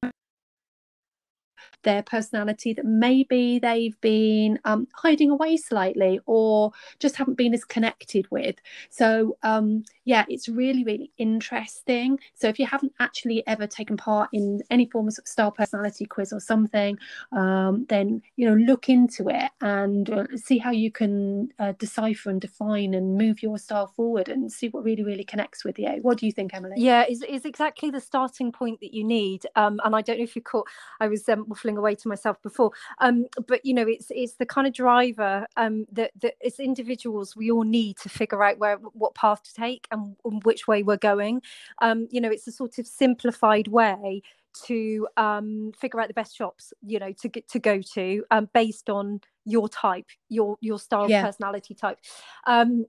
[1.83, 7.64] their personality that maybe they've been um, hiding away slightly or just haven't been as
[7.64, 8.57] connected with.
[8.90, 12.18] So, um, yeah, it's really, really interesting.
[12.35, 16.33] So, if you haven't actually ever taken part in any form of style personality quiz
[16.33, 16.99] or something,
[17.33, 22.31] um, then, you know, look into it and uh, see how you can uh, decipher
[22.31, 25.99] and define and move your style forward and see what really, really connects with you.
[26.03, 26.75] What do you think, Emily?
[26.77, 29.47] Yeah, is is exactly the starting point that you need.
[29.57, 30.66] Um, and I don't know if you caught,
[31.01, 32.73] I was um, waffling away to myself before.
[32.99, 37.37] Um, but you know, it's it's the kind of driver um, that that as individuals
[37.37, 40.83] we all need to figure out where what path to take and, and which way
[40.83, 41.43] we're going.
[41.81, 44.23] Um, you know, it's a sort of simplified way
[44.67, 48.49] to um, figure out the best shops you know to get to go to um,
[48.53, 51.25] based on your type your your style yeah.
[51.25, 51.99] personality type
[52.47, 52.85] um,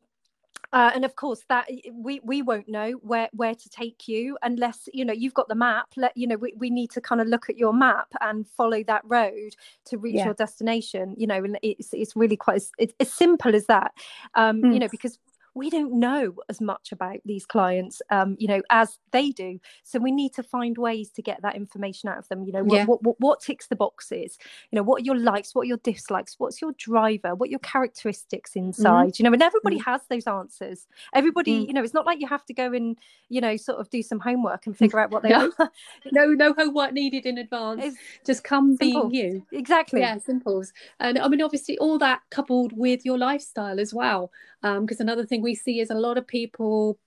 [0.73, 4.89] uh, and of course that we we won't know where where to take you unless
[4.91, 7.27] you know you've got the map let you know we, we need to kind of
[7.27, 9.55] look at your map and follow that road
[9.85, 10.25] to reach yeah.
[10.25, 13.93] your destination you know and it's it's really quite as, it's as simple as that
[14.35, 14.73] um mm.
[14.73, 15.19] you know because
[15.55, 19.99] we don't know as much about these clients um, you know as they do so
[19.99, 22.75] we need to find ways to get that information out of them you know what,
[22.75, 22.85] yeah.
[22.85, 24.37] what, what, what, ticks the boxes
[24.71, 27.59] you know what are your likes what are your dislikes what's your driver what your
[27.59, 28.67] characteristics mm-hmm.
[28.67, 29.23] inside mm-hmm.
[29.23, 29.91] you know and everybody mm-hmm.
[29.91, 31.67] has those answers everybody mm-hmm.
[31.67, 32.97] you know it's not like you have to go and
[33.29, 35.51] you know sort of do some homework and figure out what they no.
[35.59, 35.71] are
[36.11, 39.09] no no homework needed in advance it's just come simple.
[39.09, 43.79] being you exactly yeah simples and i mean obviously all that coupled with your lifestyle
[43.79, 44.31] as well
[44.63, 46.97] because um, another thing we see is a lot of people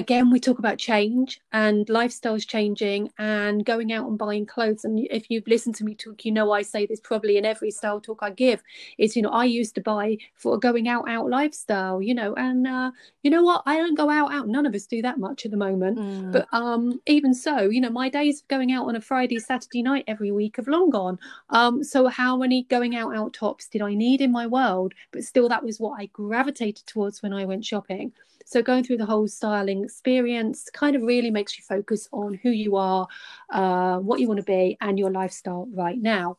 [0.00, 4.84] again we talk about change and lifestyles changing and going out and buying clothes.
[4.84, 7.70] And if you've listened to me talk you know i say this probably in every
[7.70, 8.62] style talk i give
[8.98, 12.66] is you know i used to buy for going out out lifestyle you know and
[12.66, 12.90] uh,
[13.22, 13.62] you know what?
[13.66, 14.48] I don't go out out.
[14.48, 15.98] None of us do that much at the moment.
[15.98, 16.32] Mm.
[16.32, 19.82] but um even so you know my days of going out on a friday saturday
[19.82, 21.18] night every week have long gone.
[21.50, 24.94] Um so how many going out out tops did i need in my world?
[25.12, 28.12] But still that was what i gravitated towards when i went shopping
[28.50, 32.50] so going through the whole styling experience kind of really makes you focus on who
[32.50, 33.06] you are,
[33.50, 36.36] uh, what you want to be, and your lifestyle right now.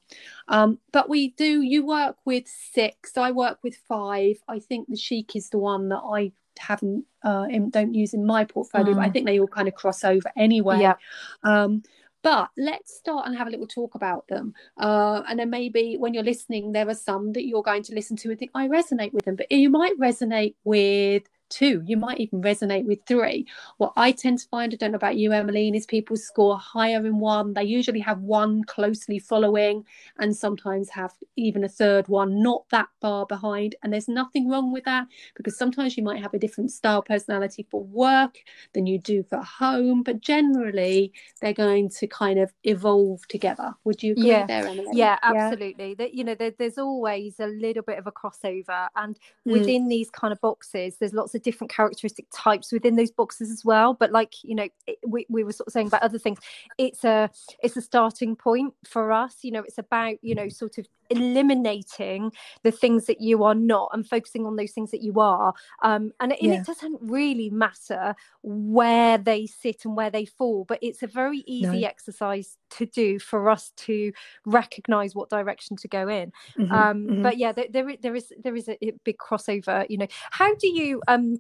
[0.49, 1.61] Um, but we do.
[1.61, 3.15] You work with six.
[3.17, 4.35] I work with five.
[4.49, 8.25] I think the chic is the one that I haven't uh, in, don't use in
[8.25, 8.95] my portfolio, mm.
[8.97, 9.13] but I mm.
[9.13, 10.81] think they all kind of cross over anyway.
[10.81, 10.95] Yeah.
[11.43, 11.81] Um,
[12.23, 14.53] but let's start and have a little talk about them.
[14.77, 18.17] Uh, and then maybe when you're listening, there are some that you're going to listen
[18.17, 19.37] to and think, I resonate with them.
[19.37, 21.83] But you might resonate with two.
[21.85, 23.45] You might even resonate with three.
[23.77, 27.05] What I tend to find, I don't know about you, Emmeline, is people score higher
[27.05, 27.53] in one.
[27.53, 29.85] They usually have one closely following
[30.17, 33.75] and sometimes have even a third one not that far behind.
[33.83, 37.67] And there's nothing wrong with that because sometimes you might have a different style personality
[37.69, 38.37] for work
[38.73, 40.03] than you do for home.
[40.03, 43.73] But generally, they're going to kind of evolve together.
[43.83, 44.45] Would you agree yeah.
[44.45, 44.87] there, Emily?
[44.93, 45.89] Yeah, absolutely.
[45.89, 45.95] Yeah.
[45.97, 49.51] That you know, there, there's always a little bit of a crossover, and mm.
[49.51, 53.63] within these kind of boxes, there's lots of different characteristic types within those boxes as
[53.65, 56.39] well but like you know it, we, we were sort of saying about other things
[56.77, 57.29] it's a
[57.61, 60.49] it's a starting point for us you know it's about you know mm-hmm.
[60.49, 62.31] sort of eliminating
[62.63, 66.11] the things that you are not and focusing on those things that you are um,
[66.19, 66.53] and, yeah.
[66.53, 71.43] it doesn't really matter where they sit and where they fall but it's a very
[71.45, 71.87] easy no.
[71.87, 74.11] exercise to do for us to
[74.45, 77.21] recognize what direction to go in mm-hmm, um, mm-hmm.
[77.23, 80.67] but yeah there, there, there is there is a big crossover you know how do
[80.67, 81.35] you um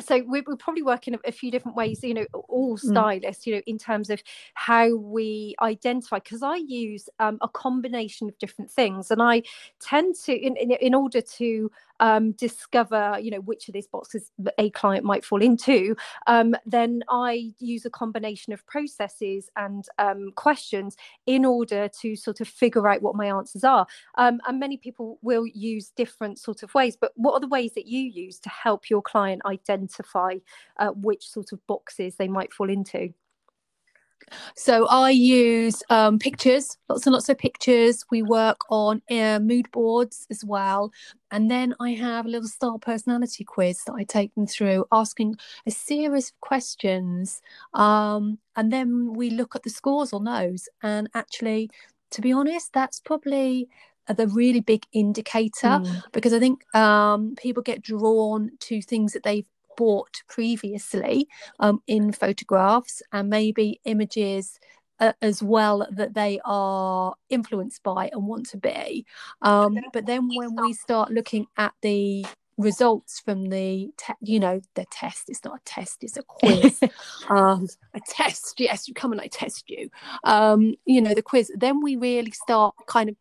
[0.00, 2.80] so we're, we're, probably working a few different ways you know all mm.
[2.80, 3.46] stylists mm.
[3.46, 4.22] you know in terms of
[4.54, 9.42] how we identify because i use um, a combination of different things and i
[9.80, 14.30] tend to in, in, in order to um, discover you know which of these boxes
[14.58, 15.94] a client might fall into
[16.26, 22.40] um, then i use a combination of processes and um, questions in order to sort
[22.40, 23.86] of figure out what my answers are.
[24.16, 27.72] Um, and many people will use different sort of ways but what are the ways
[27.74, 30.34] that you use to help your client identify
[30.78, 33.12] uh, which sort of boxes they might fall into
[34.56, 38.04] so I use um, pictures, lots and lots of pictures.
[38.10, 40.92] We work on uh, mood boards as well.
[41.30, 45.36] And then I have a little style personality quiz that I take them through, asking
[45.66, 47.40] a series of questions.
[47.74, 50.68] Um, and then we look at the scores on those.
[50.82, 51.70] And actually,
[52.12, 53.68] to be honest, that's probably
[54.08, 56.02] the really big indicator mm.
[56.12, 59.46] because I think um, people get drawn to things that they've
[59.80, 61.26] bought previously
[61.58, 64.60] um, in photographs and maybe images
[64.98, 69.06] uh, as well that they are influenced by and want to be.
[69.40, 72.26] Um, but then when we start looking at the
[72.58, 76.78] results from the te- you know the test it's not a test it's a quiz.
[77.30, 79.88] Um a test yes you come and i test you.
[80.24, 83.16] Um you know the quiz then we really start kind of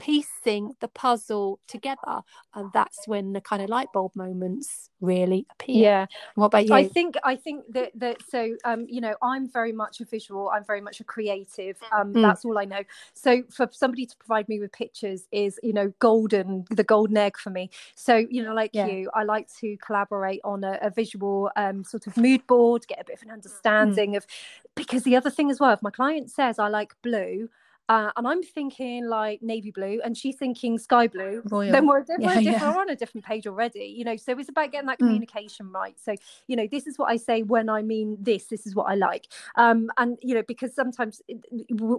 [0.00, 2.22] piecing the puzzle together
[2.54, 6.72] and that's when the kind of light bulb moments really appear yeah what about you
[6.72, 10.48] i think i think that that so um you know i'm very much a visual
[10.54, 12.22] i'm very much a creative um mm.
[12.22, 12.82] that's all i know
[13.12, 17.36] so for somebody to provide me with pictures is you know golden the golden egg
[17.36, 18.86] for me so you know like yeah.
[18.86, 22.98] you i like to collaborate on a, a, visual um sort of mood board get
[22.98, 24.16] a bit of an understanding mm.
[24.16, 24.26] of
[24.74, 27.50] because the other thing as well if my client says i like blue
[27.90, 31.42] uh, and I'm thinking like navy blue, and she's thinking sky blue.
[31.50, 31.72] Royal.
[31.72, 32.72] Then we're, we're, yeah, yeah.
[32.72, 34.16] we're, on a different page already, you know.
[34.16, 35.06] So it's about getting that mm.
[35.08, 35.74] communication mm.
[35.74, 35.96] right.
[36.00, 36.14] So
[36.46, 38.44] you know, this is what I say when I mean this.
[38.44, 39.26] This is what I like.
[39.56, 41.20] Um, and you know, because sometimes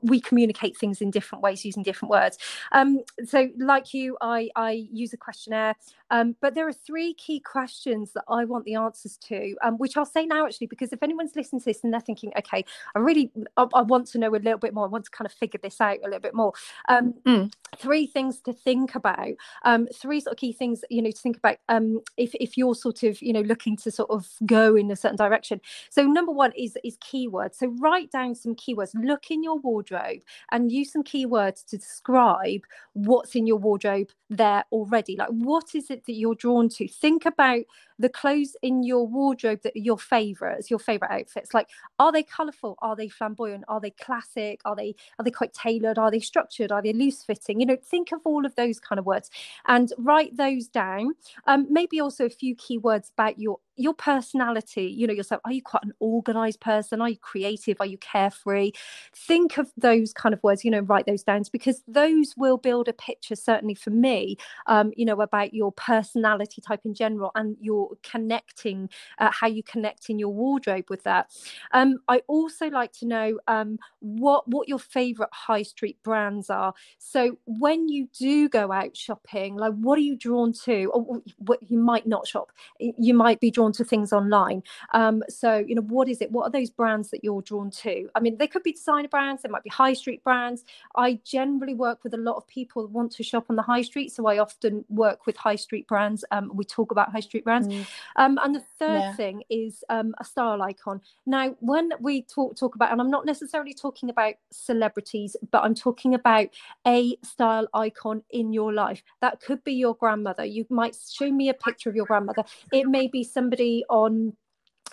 [0.01, 2.37] we communicate things in different ways using different words.
[2.71, 5.75] Um, so like you, I I use a questionnaire.
[6.11, 9.97] Um, but there are three key questions that I want the answers to, um, which
[9.97, 12.63] I'll say now actually, because if anyone's listening to this and they're thinking, okay,
[12.95, 14.85] I really I, I want to know a little bit more.
[14.85, 16.53] I want to kind of figure this out a little bit more.
[16.89, 17.51] Um, mm.
[17.77, 19.31] Three things to think about.
[19.63, 22.75] Um, three sort of key things you know to think about um, if if you're
[22.75, 25.61] sort of you know looking to sort of go in a certain direction.
[25.89, 27.55] So number one is is keywords.
[27.55, 28.91] So write down some keywords.
[28.93, 30.21] Look in your wardrobe
[30.51, 32.61] and use some keywords to describe
[32.93, 35.15] what's in your wardrobe there already.
[35.15, 36.87] Like what is it that you're drawn to?
[36.87, 37.63] Think about
[37.99, 41.53] the clothes in your wardrobe that are your favorites, your favorite outfits.
[41.53, 42.77] Like, are they colorful?
[42.81, 43.63] Are they flamboyant?
[43.67, 44.59] Are they classic?
[44.65, 45.97] Are they are they quite tailored?
[45.97, 46.71] Are they structured?
[46.71, 47.59] Are they loose fitting?
[47.59, 49.29] You know, think of all of those kind of words
[49.67, 51.11] and write those down.
[51.45, 55.61] Um, maybe also a few keywords about your your personality you know yourself are you
[55.61, 57.01] quite an organized person?
[57.01, 57.77] Are you creative?
[57.79, 58.71] Are you carefree?
[59.15, 62.87] Think of those kind of words you know write those down because those will build
[62.87, 67.57] a picture certainly for me um, you know about your personality type in general and
[67.59, 71.31] your connecting uh, how you connect in your wardrobe with that.
[71.71, 76.73] Um, i also like to know um, what what your favorite high street brands are.
[76.97, 80.91] So when you do go out shopping like what are you drawn to?
[80.93, 82.51] Or what you might not shop.
[82.79, 84.63] You might be drawn to things online.
[84.93, 86.31] Um, so, you know, what is it?
[86.31, 88.09] What are those brands that you're drawn to?
[88.15, 90.63] I mean, they could be designer brands, they might be high street brands.
[90.95, 93.83] I generally work with a lot of people who want to shop on the high
[93.83, 94.11] street.
[94.11, 96.25] So I often work with high street brands.
[96.31, 97.67] Um, we talk about high street brands.
[97.67, 97.85] Mm.
[98.15, 99.15] Um, and the third yeah.
[99.15, 101.01] thing is um, a style icon.
[101.25, 105.75] Now, when we talk talk about, and I'm not necessarily talking about celebrities, but I'm
[105.75, 106.47] talking about
[106.87, 109.03] a style icon in your life.
[109.21, 110.45] That could be your grandmother.
[110.45, 112.43] You might show me a picture of your grandmother.
[112.71, 114.33] It may be somebody somebody on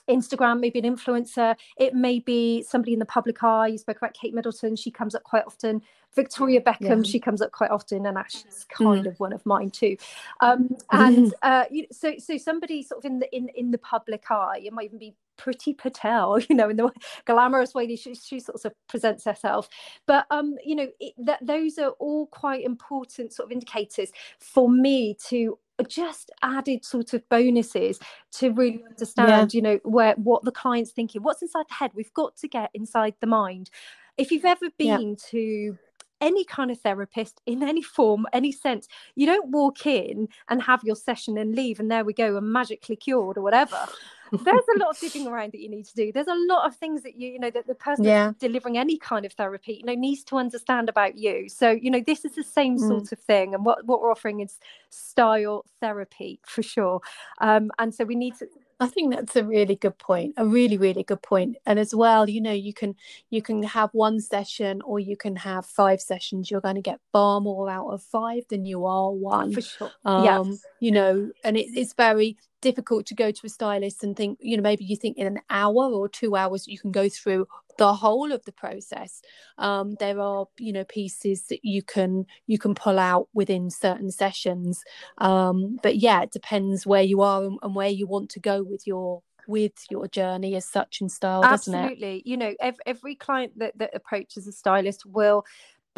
[0.08, 1.54] Instagram, maybe an influencer.
[1.76, 3.68] It may be somebody in the public eye.
[3.68, 4.74] You spoke about Kate Middleton.
[4.74, 5.82] She comes up quite often.
[6.16, 7.10] Victoria Beckham, yeah.
[7.10, 9.08] she comes up quite often, and Ash's kind mm.
[9.08, 9.96] of one of mine too.
[10.40, 13.78] Um, and uh, you know, so so somebody sort of in the in in the
[13.78, 14.62] public eye.
[14.64, 16.90] It might even be Priti Patel, you know, in the
[17.26, 19.68] glamorous way she, she sort of presents herself.
[20.06, 24.70] But um, you know, it, that those are all quite important sort of indicators for
[24.70, 27.98] me to just added sort of bonuses
[28.32, 29.56] to really understand yeah.
[29.56, 32.70] you know where what the client's thinking what's inside the head we've got to get
[32.74, 33.70] inside the mind
[34.16, 35.14] if you've ever been yeah.
[35.30, 35.78] to
[36.20, 38.88] any kind of therapist in any form, any sense.
[39.14, 42.52] You don't walk in and have your session and leave, and there we go, and
[42.52, 43.88] magically cured or whatever
[44.32, 46.12] there's a lot of digging around that you need to do.
[46.12, 48.32] There's a lot of things that you, you know, that the person yeah.
[48.38, 51.48] delivering any kind of therapy, you know, needs to understand about you.
[51.48, 52.86] So, you know, this is the same mm.
[52.86, 53.54] sort of thing.
[53.54, 54.58] And what, what we're offering is
[54.90, 57.00] style therapy for sure.
[57.40, 58.48] Um, and so we need to
[58.80, 60.34] I think that's a really good point.
[60.36, 61.56] A really, really good point.
[61.66, 62.94] And as well, you know, you can
[63.30, 66.50] you can have one session or you can have five sessions.
[66.50, 69.52] You're going to get far more out of five than you are one.
[69.52, 69.90] For sure.
[70.04, 70.62] Um, yes.
[70.80, 74.56] You know, and it, it's very difficult to go to a stylist and think, you
[74.56, 77.46] know, maybe you think in an hour or two hours you can go through
[77.78, 79.22] the whole of the process.
[79.56, 84.10] Um, there are you know pieces that you can you can pull out within certain
[84.10, 84.82] sessions.
[85.18, 88.62] Um, but yeah it depends where you are and, and, where you want to go
[88.62, 91.78] with your with your journey as such in style doesn't it?
[91.78, 92.22] absolutely.
[92.26, 95.44] You know every, every client that, that approaches a stylist will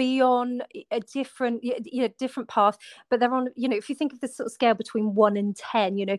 [0.01, 2.76] be on a different you know different path
[3.11, 5.36] but they're on you know if you think of the sort of scale between 1
[5.36, 6.16] and 10 you know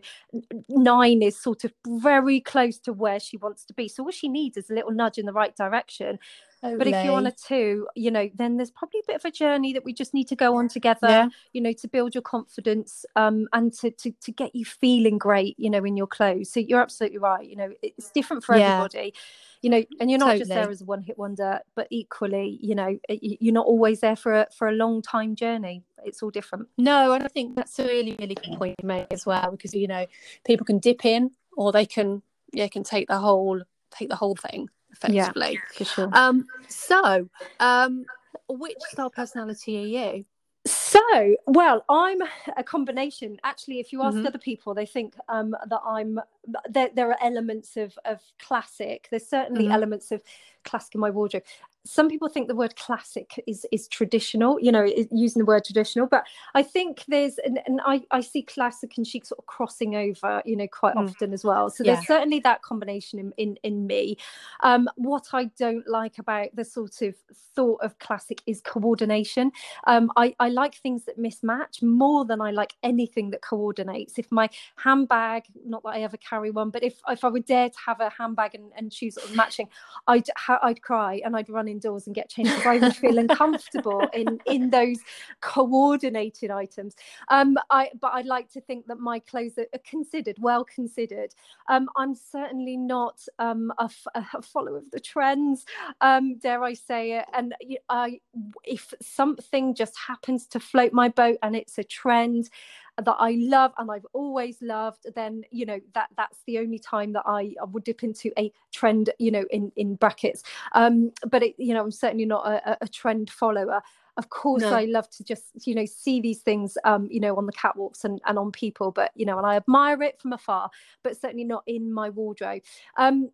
[0.68, 1.72] 9 is sort of
[2.06, 3.88] very close to where she wants to be.
[3.88, 6.18] So all she needs is a little nudge in the right direction
[6.62, 9.32] but if you're on a two, you know, then there's probably a bit of a
[9.32, 11.28] journey that we just need to go on together, yeah.
[11.52, 15.58] you know, to build your confidence um, and to, to to get you feeling great,
[15.58, 16.52] you know, in your clothes.
[16.52, 17.44] So you're absolutely right.
[17.44, 18.76] You know, it's different for yeah.
[18.76, 19.12] everybody,
[19.60, 20.38] you know, and you're not totally.
[20.38, 24.16] just there as a one hit wonder, but equally, you know, you're not always there
[24.16, 25.82] for a for a long time journey.
[26.04, 26.68] It's all different.
[26.78, 29.74] No, and I think that's a really really good point you make as well because
[29.74, 30.06] you know
[30.44, 33.60] people can dip in or they can yeah can take the whole
[33.90, 35.52] take the whole thing effectively.
[35.54, 36.10] Yeah, for sure.
[36.12, 37.28] Um, so,
[37.60, 38.04] um,
[38.48, 40.24] which style personality are you?
[40.64, 42.20] So, well, I'm
[42.56, 43.38] a combination.
[43.42, 44.26] Actually, if you ask mm-hmm.
[44.26, 46.20] other people, they think um, that I'm.
[46.68, 49.08] There, there are elements of of classic.
[49.10, 49.72] There's certainly mm-hmm.
[49.72, 50.22] elements of
[50.64, 51.44] classic in my wardrobe
[51.84, 56.06] some people think the word classic is is traditional you know using the word traditional
[56.06, 56.24] but
[56.54, 60.42] i think there's and, and I, I see classic and chic sort of crossing over
[60.44, 61.08] you know quite mm.
[61.08, 61.94] often as well so yeah.
[61.94, 64.16] there's certainly that combination in in, in me
[64.62, 67.16] um, what i don't like about the sort of
[67.54, 69.50] thought of classic is coordination
[69.86, 74.30] um, I, I like things that mismatch more than i like anything that coordinates if
[74.30, 77.78] my handbag not that i ever carry one but if if i would dare to
[77.84, 79.68] have a handbag and, and shoes sort of matching
[80.08, 80.28] i'd
[80.62, 84.40] i'd cry and i'd run indoors and get changed because I would feel uncomfortable in
[84.46, 84.98] in those
[85.40, 86.94] coordinated items.
[87.28, 91.34] Um, I but I'd like to think that my clothes are considered, well considered.
[91.68, 95.64] Um, I'm certainly not um, a, a, follower of the trends,
[96.00, 97.26] um, dare I say it.
[97.32, 97.54] And
[97.88, 98.20] I,
[98.64, 102.50] if something just happens to float my boat and it's a trend,
[102.98, 107.12] that I love and I've always loved, then you know that that's the only time
[107.14, 110.42] that I, I would dip into a trend, you know, in in brackets.
[110.72, 113.82] Um, but it, you know, I'm certainly not a, a trend follower
[114.18, 114.74] of course no.
[114.74, 118.04] i love to just you know see these things um you know on the catwalks
[118.04, 120.70] and, and on people but you know and i admire it from afar
[121.02, 122.62] but certainly not in my wardrobe
[122.98, 123.30] um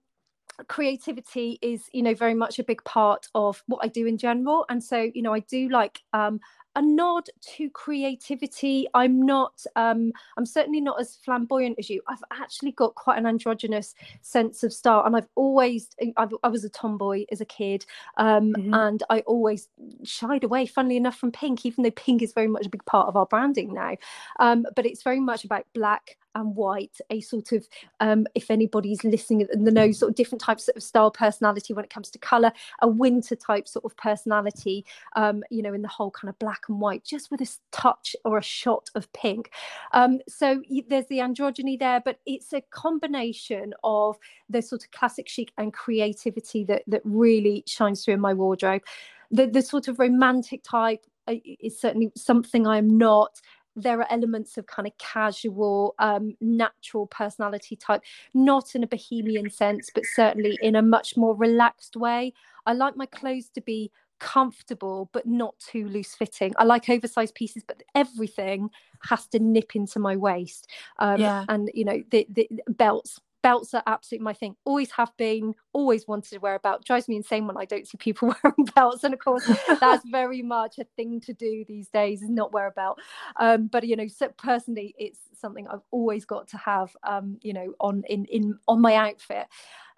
[0.67, 4.65] creativity is you know very much a big part of what i do in general
[4.69, 6.41] and so you know i do like um
[6.77, 8.87] a nod to creativity.
[8.95, 12.01] I'm not, um, I'm certainly not as flamboyant as you.
[12.09, 16.65] I've actually got quite an androgynous sense of style, and I've always, I've, i was
[16.65, 17.85] a tomboy as a kid,
[18.17, 18.75] um, mm-hmm.
[18.75, 19.69] and I always
[20.05, 23.09] shied away, funnily enough, from pink, even though pink is very much a big part
[23.09, 23.97] of our branding now.
[24.39, 27.67] Um, but it's very much about black and white, a sort of,
[28.01, 31.85] um, if anybody's listening in the know, sort of different types of style personality when
[31.85, 34.85] it comes to color, a winter type sort of personality,
[35.17, 38.15] um, you know, in the whole kind of black and white, just with a touch
[38.25, 39.51] or a shot of pink.
[39.93, 44.17] Um, so there's the androgyny there, but it's a combination of
[44.49, 48.83] the sort of classic chic and creativity that that really shines through in my wardrobe.
[49.31, 53.41] The the sort of romantic type uh, is certainly something I'm not
[53.79, 58.03] there are elements of kind of casual, um, natural personality type,
[58.35, 62.33] not in a bohemian sense, but certainly in a much more relaxed way.
[62.67, 67.35] I like my clothes to be comfortable but not too loose fitting i like oversized
[67.35, 68.69] pieces but everything
[69.03, 71.45] has to nip into my waist um, yeah.
[71.49, 76.07] and you know the, the belts belts are absolutely my thing always have been always
[76.09, 79.05] wanted to wear a belt drives me insane when i don't see people wearing belts
[79.05, 79.49] and of course
[79.81, 82.99] that's very much a thing to do these days is not wear a belt
[83.37, 87.53] um, but you know so personally it's something i've always got to have um, you
[87.53, 89.47] know on in in on my outfit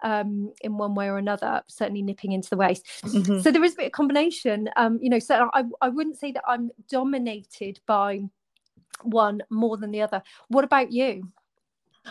[0.03, 2.87] um, in one way or another, certainly nipping into the waist.
[3.03, 3.41] Mm-hmm.
[3.41, 4.67] So there is a bit of combination.
[4.75, 8.21] Um, you know, so I, I wouldn't say that I'm dominated by
[9.03, 10.21] one more than the other.
[10.47, 11.31] What about you?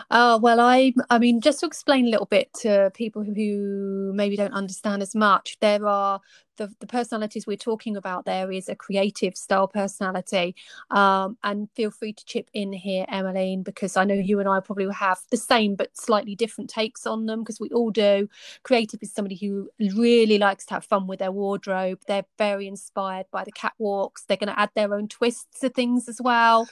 [0.09, 4.35] Oh, well, I I mean, just to explain a little bit to people who maybe
[4.37, 6.21] don't understand as much, there are
[6.57, 10.55] the, the personalities we're talking about there is a creative style personality.
[10.91, 14.59] Um, and feel free to chip in here, Emmeline, because I know you and I
[14.59, 18.29] probably will have the same but slightly different takes on them because we all do.
[18.63, 21.99] Creative is somebody who really likes to have fun with their wardrobe.
[22.07, 24.25] They're very inspired by the catwalks.
[24.27, 26.67] They're going to add their own twists to things as well.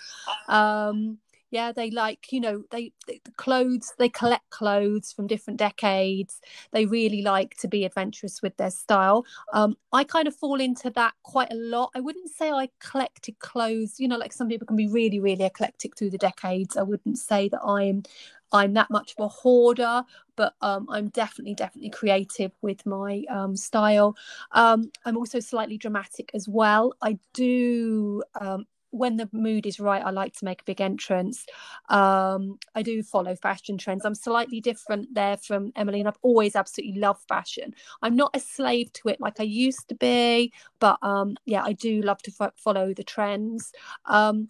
[0.47, 1.17] Um,
[1.52, 6.39] yeah they like you know they, they the clothes they collect clothes from different decades.
[6.72, 9.26] They really like to be adventurous with their style.
[9.54, 11.91] Um i kind of fall into that quite a lot.
[11.95, 15.45] I wouldn't say i collected clothes you know like some people can be really really
[15.45, 16.78] eclectic through the decades.
[16.78, 18.04] I wouldn't say that i'm
[18.52, 20.04] i'm that much of a hoarder
[20.36, 24.16] but um, i'm definitely definitely creative with my um, style.
[24.52, 26.93] Um, i'm also slightly dramatic as well.
[27.02, 31.46] I do um, when the mood is right, I like to make a big entrance.
[31.90, 34.06] Um, I do follow fashion trends.
[34.06, 37.74] I'm slightly different there from Emily, and I've always absolutely loved fashion.
[38.02, 41.74] I'm not a slave to it like I used to be, but um, yeah, I
[41.74, 43.72] do love to follow the trends.
[44.06, 44.50] Um,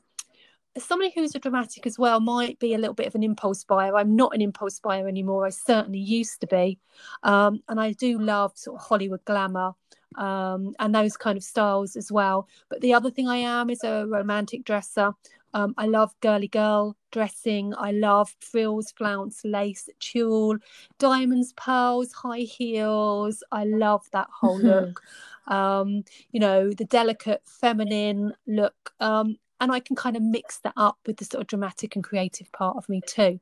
[0.77, 3.95] somebody who's a dramatic as well might be a little bit of an impulse buyer.
[3.95, 5.45] I'm not an impulse buyer anymore.
[5.45, 6.79] I certainly used to be,
[7.23, 9.73] um, and I do love sort of Hollywood glamour
[10.15, 12.47] um, and those kind of styles as well.
[12.69, 15.13] But the other thing I am is a romantic dresser.
[15.53, 17.73] Um, I love girly girl dressing.
[17.75, 20.57] I love frills, flounce, lace, tulle,
[20.99, 23.43] diamonds, pearls, high heels.
[23.51, 25.01] I love that whole look.
[25.47, 28.93] Um, you know, the delicate feminine look.
[28.99, 32.03] Um, and I can kind of mix that up with the sort of dramatic and
[32.03, 33.39] creative part of me too.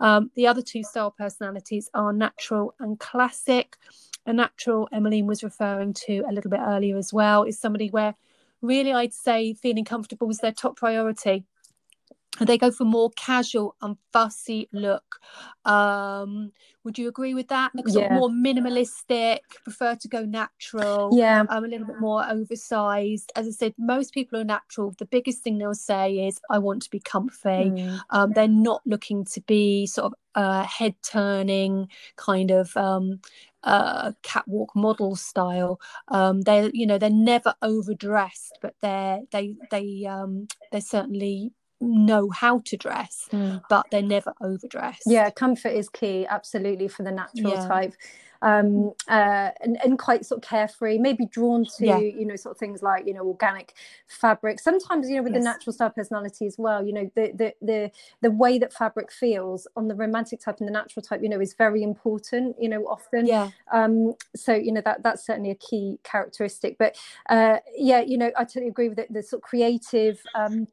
[0.00, 3.76] Um, the other two style personalities are natural and classic
[4.26, 8.14] a natural Emmeline was referring to a little bit earlier as well is somebody where
[8.62, 11.44] really I'd say feeling comfortable is their top priority.
[12.38, 15.20] They go for more casual and fussy look.
[15.64, 16.52] Um,
[16.84, 17.74] would you agree with that?
[17.74, 18.14] Like yeah.
[18.14, 21.10] more minimalistic, prefer to go natural.
[21.12, 21.40] Yeah.
[21.48, 23.32] I'm um, a little bit more oversized.
[23.36, 24.94] As I said, most people are natural.
[24.98, 27.48] The biggest thing they'll say is, I want to be comfy.
[27.48, 28.00] Mm.
[28.10, 33.20] Um, they're not looking to be sort of uh, head turning kind of um,
[33.66, 35.80] uh, catwalk model style.
[36.08, 42.30] Um, they, you know, they're never overdressed, but they're they they um, they're certainly know
[42.30, 43.62] how to dress, mm.
[43.68, 45.02] but they're never overdressed.
[45.06, 47.68] Yeah, comfort is key, absolutely, for the natural yeah.
[47.68, 47.94] type
[48.42, 51.98] um, uh, and, and quite sort of carefree, maybe drawn to, yeah.
[51.98, 53.74] you know, sort of things like, you know, organic
[54.06, 54.60] fabric.
[54.60, 55.42] Sometimes, you know, with yes.
[55.42, 57.90] the natural style personality as well, you know, the, the, the,
[58.22, 61.40] the way that fabric feels on the romantic type and the natural type, you know,
[61.40, 63.26] is very important, you know, often.
[63.26, 63.50] Yeah.
[63.72, 66.76] Um, so, you know, that that's certainly a key characteristic.
[66.78, 66.96] But
[67.28, 69.12] uh, yeah, you know, I totally agree with it.
[69.12, 70.66] The sort of creative, um,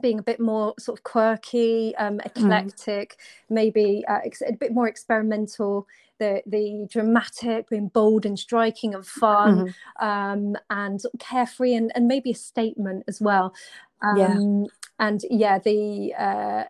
[0.00, 2.26] being a bit more sort of quirky, um, mm.
[2.26, 3.16] eclectic, mm.
[3.50, 5.86] maybe uh, ex- a bit more experimental.
[6.18, 10.06] The the dramatic, being bold and striking and fun, mm-hmm.
[10.06, 13.54] um, and carefree, and, and maybe a statement as well.
[14.02, 14.66] Um, yeah
[15.02, 16.62] and yeah the uh,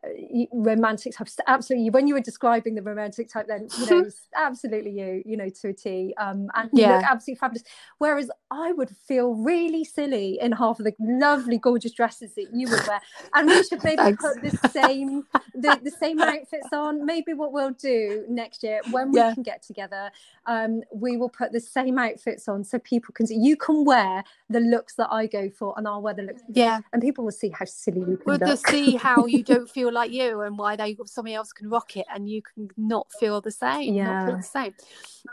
[0.53, 5.23] romantic type absolutely when you were describing the romantic type then you know absolutely you
[5.27, 6.89] you know to a t um, and yeah.
[6.89, 7.63] you look absolutely fabulous
[7.99, 12.69] whereas i would feel really silly in half of the lovely gorgeous dresses that you
[12.71, 13.01] would wear
[13.35, 14.25] and we should maybe Thanks.
[14.25, 15.25] put the same
[15.55, 19.35] the, the same outfits on maybe what we'll do next year when we yeah.
[19.35, 20.11] can get together
[20.47, 24.25] um, we will put the same outfits on so people can see you can wear
[24.49, 27.31] the looks that i go for and i'll wear the looks yeah and people will
[27.31, 30.77] see how silly we We'll just see how you don't feel like you and why
[30.77, 33.95] they somebody else can rock it and you can not feel the same.
[33.95, 34.05] Yeah.
[34.05, 34.75] Not feel the same.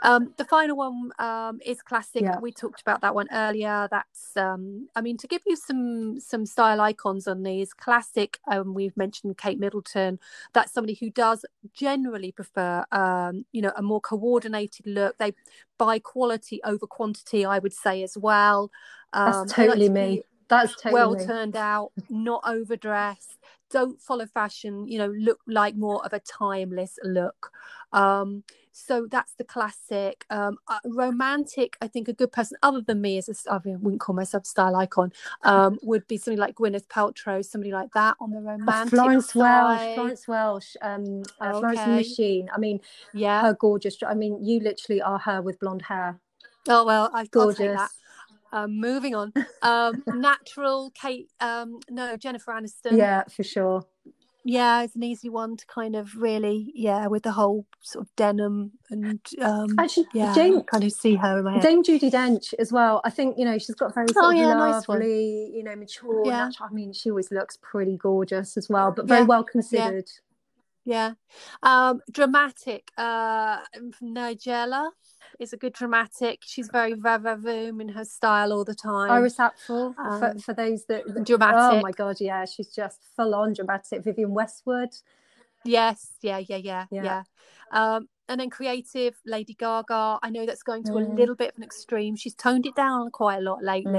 [0.02, 2.22] Um, the final one um, is classic.
[2.22, 2.38] Yeah.
[2.38, 3.88] We talked about that one earlier.
[3.90, 8.38] That's um, I mean to give you some some style icons on these classic.
[8.50, 10.18] Um, we've mentioned Kate Middleton.
[10.52, 15.18] That's somebody who does generally prefer um, you know a more coordinated look.
[15.18, 15.32] They
[15.78, 17.44] buy quality over quantity.
[17.44, 18.70] I would say as well.
[19.12, 20.22] Um, That's totally like me.
[20.50, 23.38] That's totally well turned out, not overdressed.
[23.70, 24.88] Don't follow fashion.
[24.88, 27.52] You know, look like more of a timeless look.
[27.92, 28.42] Um,
[28.72, 30.24] so that's the classic.
[30.30, 34.00] Um, uh, romantic, I think a good person other than me as a, I wouldn't
[34.00, 38.16] call myself a style icon, um, would be somebody like Gwyneth Paltrow, somebody like that
[38.20, 38.92] on the oh, romantic.
[38.92, 41.58] Oh, Florence Welch, Florence Welch, um, uh, okay.
[41.58, 42.48] Florence Machine.
[42.52, 42.80] I mean,
[43.12, 43.96] yeah, her gorgeous.
[44.06, 46.18] I mean, you literally are her with blonde hair.
[46.68, 47.80] Oh well, I've gorgeous.
[48.52, 49.32] Um, moving on.
[49.62, 51.30] Um, natural Kate.
[51.40, 52.96] Um, no, Jennifer Aniston.
[52.96, 53.84] Yeah, for sure.
[54.44, 58.16] Yeah, it's an easy one to kind of really, yeah, with the whole sort of
[58.16, 61.62] denim and um, actually, yeah, Jane, kind of see her in my head.
[61.62, 63.02] Dame Judi Dench as well.
[63.04, 66.24] I think you know she's got very sort oh, yeah, lovely, nice you know, mature.
[66.24, 66.46] Yeah.
[66.46, 66.68] Natural.
[66.70, 69.26] I mean, she always looks pretty gorgeous as well, but very yeah.
[69.26, 70.08] well considered.
[70.84, 71.12] Yeah,
[71.62, 71.88] yeah.
[71.88, 72.90] Um, dramatic.
[72.96, 73.58] Uh,
[74.02, 74.90] Nigella
[75.40, 76.40] is a good dramatic.
[76.44, 79.10] She's very vavavoom in her style all the time.
[79.10, 81.78] Iris Apfel, um, for, for those that, that dramatic.
[81.78, 84.04] Oh my god, yeah, she's just full on dramatic.
[84.04, 84.90] Vivienne Westwood.
[85.64, 87.02] Yes, yeah, yeah, yeah, yeah.
[87.02, 87.22] yeah.
[87.72, 91.12] Um, and then creative lady gaga i know that's going to Mm.
[91.12, 93.90] a little bit of an extreme she's toned it down quite a lot lately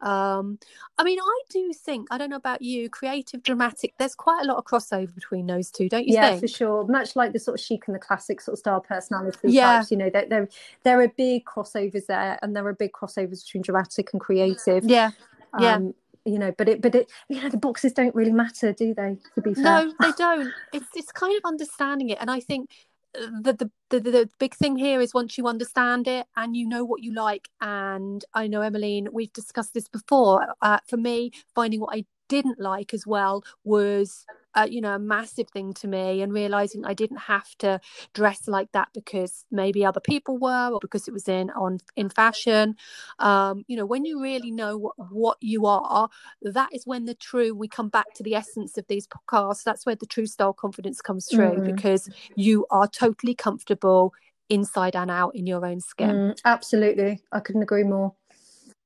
[0.00, 0.06] Mm.
[0.06, 0.58] um
[0.98, 4.46] i mean i do think i don't know about you creative dramatic there's quite a
[4.46, 6.86] lot of crossover between those two don't you yeah, think for sure.
[6.86, 9.78] Much like the sort of chic and the classic sort of style personality Yeah.
[9.78, 10.48] types, you know, there, there
[10.84, 14.84] there are big crossovers there, and there are big crossovers between dramatic and creative.
[14.84, 15.10] yeah
[15.58, 15.76] yeah.
[15.76, 15.94] Um,
[16.24, 19.18] you know, but it but it you know the boxes don't really matter, do they?
[19.34, 19.64] To be fair.
[19.64, 20.52] No, they don't.
[20.72, 22.70] It's it's kind of understanding it, and I think
[23.14, 26.84] the, the the the big thing here is once you understand it and you know
[26.84, 27.48] what you like.
[27.60, 30.54] And I know Emmeline, we've discussed this before.
[30.62, 34.26] Uh, for me, finding what I didn't like as well was.
[34.56, 37.80] Uh, you know, a massive thing to me, and realizing I didn't have to
[38.12, 42.08] dress like that because maybe other people were, or because it was in on in
[42.08, 42.76] fashion.
[43.18, 46.08] Um, you know, when you really know what, what you are,
[46.42, 49.84] that is when the true we come back to the essence of these podcasts that's
[49.86, 51.66] where the true style confidence comes through Mm.
[51.66, 54.14] because you are totally comfortable
[54.48, 58.14] inside and out in your own skin Mm, absolutely, I couldn't agree more.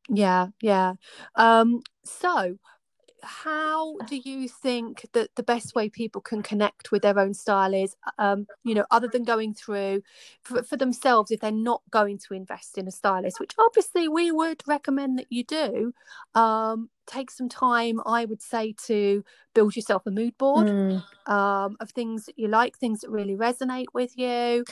[0.09, 0.95] yeah yeah
[1.35, 2.57] um so
[3.23, 7.75] how do you think that the best way people can connect with their own style
[7.75, 10.01] is um you know other than going through
[10.43, 14.31] for, for themselves if they're not going to invest in a stylist which obviously we
[14.31, 15.93] would recommend that you do
[16.37, 21.03] um take some time i would say to build yourself a mood board Mm.
[21.27, 24.65] um of things that you like things that really resonate with you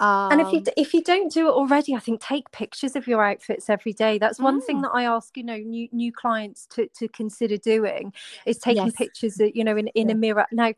[0.00, 3.06] um And if you if you don't do it already, I think take pictures of
[3.06, 4.16] your outfits every day.
[4.18, 4.82] That's one thing Mm.
[4.82, 8.12] that I ask, you know, new new clients to to consider doing
[8.46, 8.92] is taking Yes.
[8.92, 10.46] pictures, that, you know, in in a mirror.
[10.52, 10.72] Now,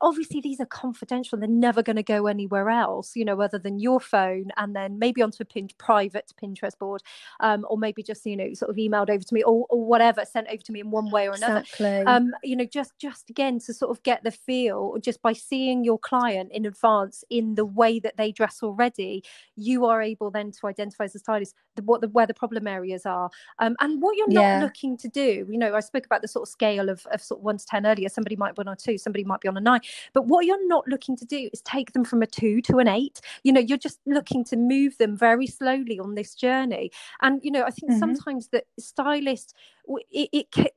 [0.00, 3.78] obviously these are confidential; they're never going to go anywhere else, you know, other than
[3.78, 7.02] your phone, and then maybe onto a pin, private Pinterest board,
[7.40, 10.24] um, or maybe just you know sort of emailed over to me or or whatever,
[10.24, 12.06] sent over to me in one way or another Exactly.
[12.06, 15.84] um you know just just again to sort of get the feel just by seeing
[15.84, 19.22] your client in advance in the way that they dress already
[19.56, 22.66] you are able then to identify as a stylist the, what the where the problem
[22.66, 24.54] areas are um and what you're not Yeah.
[24.54, 27.40] looking to do you know i spoke about the sort of scale of, of sort
[27.40, 29.56] of one to ten earlier somebody might be on a two somebody might be on
[29.56, 29.80] a nine
[30.12, 32.88] but what you're not looking to do is take them from a two to an
[32.88, 36.90] eight you know you're just looking to move them very slowly on this journey
[37.22, 37.98] and you know i think Mhm.
[37.98, 39.52] sometimes that stylists
[39.86, 40.70] w- it, it ca-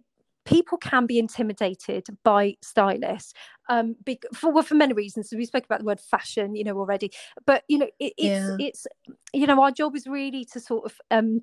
[0.46, 3.34] people can be intimidated by stylists
[3.70, 6.64] um bec- for well, for many reasons so we spoke about the word fashion you
[6.64, 7.12] know already
[7.46, 8.56] but you know it, it's Yeah.
[8.60, 8.88] it's
[9.34, 11.42] you know our job is really to sort of um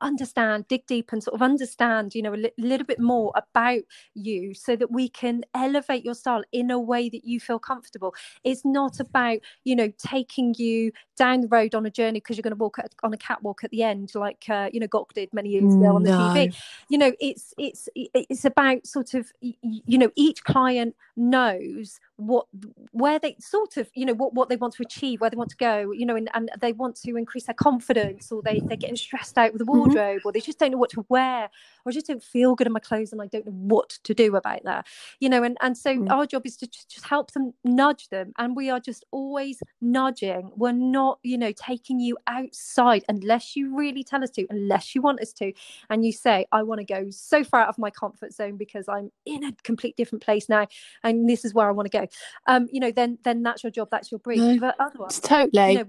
[0.00, 3.82] understand dig deep and sort of understand you know a li- little bit more about
[4.14, 8.14] you so that we can elevate your style in a way that you feel comfortable.
[8.42, 12.42] It's not about you know taking you down the road on a journey because you're
[12.42, 15.12] going to walk at, on a catwalk at the end like uh, you know Gok
[15.12, 16.54] did many years ago on the TV
[16.88, 22.46] you know it's it's it's about sort of you know each client knows what
[22.92, 25.50] where they sort of you know what, what they want to achieve where they want
[25.50, 28.76] to go you know and, and they want to increase their confidence or they, they're
[28.76, 29.83] getting stressed out with the wardrobe
[30.24, 31.48] or they just don't know what to wear
[31.84, 34.34] or just don't feel good in my clothes and i don't know what to do
[34.36, 34.86] about that
[35.20, 36.10] you know and and so Mm.
[36.10, 39.60] our job is to just, just help them nudge them and we are just always
[39.80, 40.50] nudging.
[40.56, 45.02] We're not you know taking you outside unless you really tell us to unless you
[45.02, 45.52] want us to
[45.90, 48.88] and you say i want to go so far out of my comfort zone because
[48.88, 50.66] i'm in a complete different place now
[51.02, 52.06] and this is where i want to go.
[52.46, 55.72] Um you know then then that's your job that's your brief No, but otherwise totally.
[55.72, 55.84] you know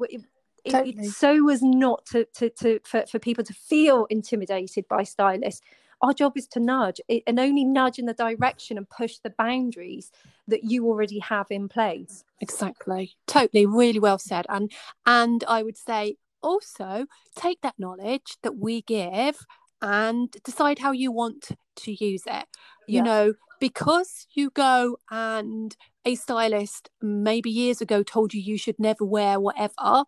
[0.65, 0.93] it, it, Totally.
[1.07, 5.61] it's so as not to to, to for, for people to feel intimidated by stylists
[6.01, 9.29] our job is to nudge it, and only nudge in the direction and push the
[9.29, 10.11] boundaries
[10.47, 12.23] that you already have in place.
[12.41, 13.15] Exactly.
[13.27, 13.65] Totally.
[13.65, 14.45] Really well said.
[14.49, 14.71] And
[15.05, 19.45] and i would say also take that knowledge that we give
[19.81, 22.45] and decide how you want to use it.
[22.87, 23.03] You Yeah.
[23.03, 29.03] know because you go and a stylist maybe years ago told you you should never
[29.03, 30.03] wear whatever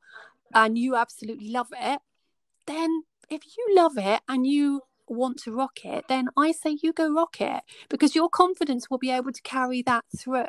[0.54, 2.00] and you absolutely love it
[2.66, 6.92] then if you love it and you want to rock it then i say you
[6.92, 10.46] go rock it because your confidence will be able to carry that through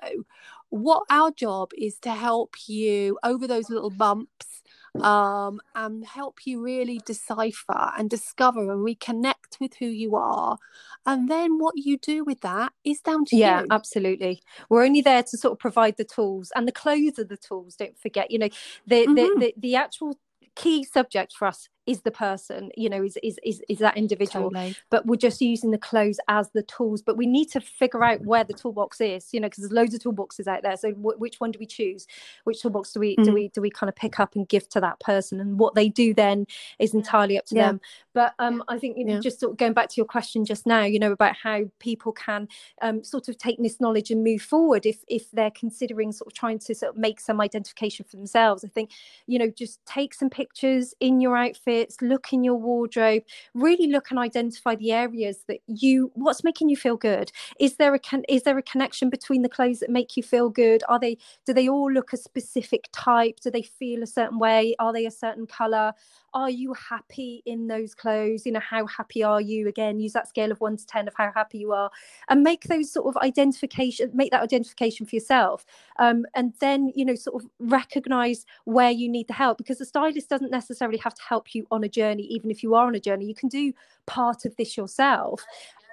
[0.71, 4.63] what our job is to help you over those little bumps
[5.01, 10.59] um, and help you really decipher and discover and reconnect with who you are.
[11.07, 13.67] And then what you do with that is down to yeah you.
[13.71, 17.25] Yeah, absolutely we're only there to sort of provide the tools and the clothes are
[17.25, 18.49] the tools don't forget you know
[18.87, 19.15] the Mhm.
[19.15, 20.19] the, the, the actual
[20.55, 24.51] key subject for us is the person you know is is is, is that individual.
[24.51, 24.77] Totally.
[24.91, 27.03] but we're just using the clothes as the tools.
[27.03, 29.95] But we need to figure out where the toolbox is you know because there's loads
[29.95, 30.77] of toolboxes out there.
[30.77, 32.07] So w- which one do we choose?
[32.45, 33.35] Which toolbox do we do Mm.
[33.35, 35.41] we do we kind of pick up and give to that person?
[35.41, 36.47] And what they do then
[36.79, 37.67] is entirely up to Yeah.
[37.69, 37.81] them
[38.19, 39.21] but um, I think you know, Yeah.
[39.21, 42.13] just sort of going back to your question just now, you know, about how people
[42.13, 42.49] can
[42.83, 46.35] um, sort of take this knowledge and move forward if if they're considering sort of
[46.35, 48.65] trying to sort of make some identification for themselves.
[48.65, 48.91] I think
[49.27, 53.23] you know just take some pictures in your outfits, look in your wardrobe,
[53.55, 57.31] really look and identify the areas that you what's making you feel good.
[57.61, 60.49] Is there a con- is there a connection between the clothes that make you feel
[60.51, 60.83] good?
[60.89, 63.41] Are they do they all look a specific type?
[63.41, 64.75] Do they feel a certain way?
[64.79, 65.93] Are they a certain color?
[66.35, 68.08] Are you happy in those clothes?
[68.15, 69.69] You know, how happy are you?
[69.69, 71.91] Again, use that scale of one to 10 of how happy you are
[72.29, 75.65] and make those sort of identification, make that identification for yourself.
[75.99, 79.85] Um, and then, you know, sort of recognize where you need the help because the
[79.87, 82.95] stylist doesn't necessarily have to help you on a journey, even if you are on
[82.95, 83.27] a journey.
[83.27, 83.73] You can do
[84.07, 85.45] part of this yourself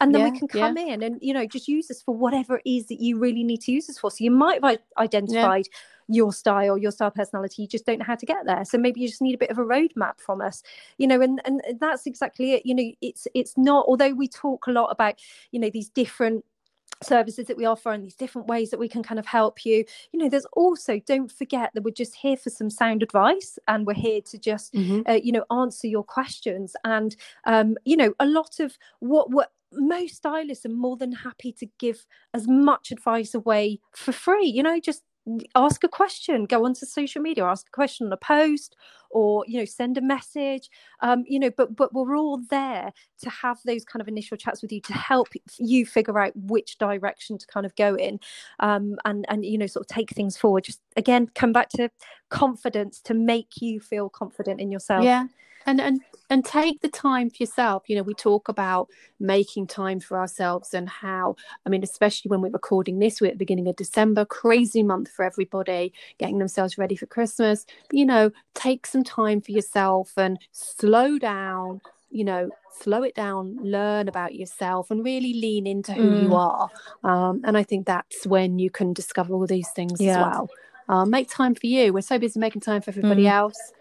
[0.01, 0.73] and then we Yeah, can yeah.
[0.73, 3.43] come in and you know just use this for whatever it is that you really
[3.43, 5.67] need to use this for so you might have identified
[6.07, 8.63] your style your style personality you just don't know how to get there.
[8.65, 10.61] So maybe you just need a bit of a roadmap from us
[10.97, 12.65] you know and and that's exactly it.
[12.65, 15.15] You know it's it's not although we talk a lot about
[15.51, 16.45] you know these different
[17.03, 19.83] services that we offer and these different ways that we can kind of help you
[20.13, 23.85] you know there's also don't forget that we're just here for some sound advice and
[23.85, 25.03] we're here to just Mhm.
[25.09, 26.75] uh, you know answer your questions.
[26.85, 31.51] And um you know a lot of what what most stylists are more than happy
[31.51, 35.03] to give as much advice away for free you know just
[35.55, 36.45] ask a question.
[36.45, 38.75] Go onto social media ask a question on a post
[39.11, 40.69] or you know send a message
[41.01, 42.91] um you know but but we're all there
[43.21, 46.77] to have those kind of initial chats with you to help you figure out which
[46.77, 48.19] direction to kind of go in
[48.59, 51.89] um and and you know sort of take things forward just again come back to
[52.29, 55.27] confidence to make you feel confident in yourself Yeah.
[55.67, 55.99] And and
[56.29, 57.83] and take the time for yourself.
[57.87, 58.89] You know, we talk about
[59.19, 61.35] making time for ourselves and how,
[61.65, 65.09] I mean, especially when we're recording this, we're at the beginning of December, crazy month
[65.09, 67.65] for everybody, getting themselves ready for Christmas.
[67.91, 72.49] You know, take some time for yourself and slow down, you know,
[72.81, 76.37] slow it down, learn about yourself and really lean into who you Mm.
[76.37, 76.69] are.
[77.03, 80.49] Um, and I think that's when you can discover all these things as well.
[80.87, 81.91] Uh, make time for you.
[81.91, 83.31] We're so busy making time for everybody Mm.
[83.31, 83.73] else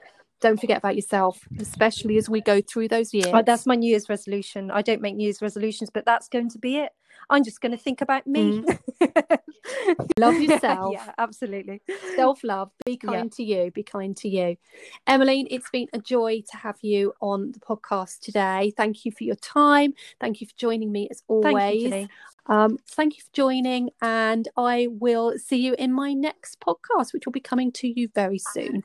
[0.44, 3.28] don't forget about yourself, especially as we go through those years.
[3.32, 4.70] Oh, that's my New Year's resolution.
[4.70, 6.92] I don't make New Year's resolutions, but that's going to be it.
[7.30, 8.62] I'm just going to think about me.
[10.18, 10.92] Love yourself.
[10.92, 11.80] yeah, absolutely.
[12.14, 12.70] Self love.
[12.84, 13.10] Be Yeah.
[13.10, 13.70] kind to you.
[13.70, 14.56] Be kind to you.
[15.06, 18.74] Emmeline, it's been a joy to have you on the podcast today.
[18.76, 19.94] Thank you for your time.
[20.20, 21.90] Thank you for joining me as always.
[21.90, 22.54] Thank you.
[22.54, 27.24] Um, thank you for joining, and I will see you in my next podcast, which
[27.24, 28.84] will be coming to you very soon.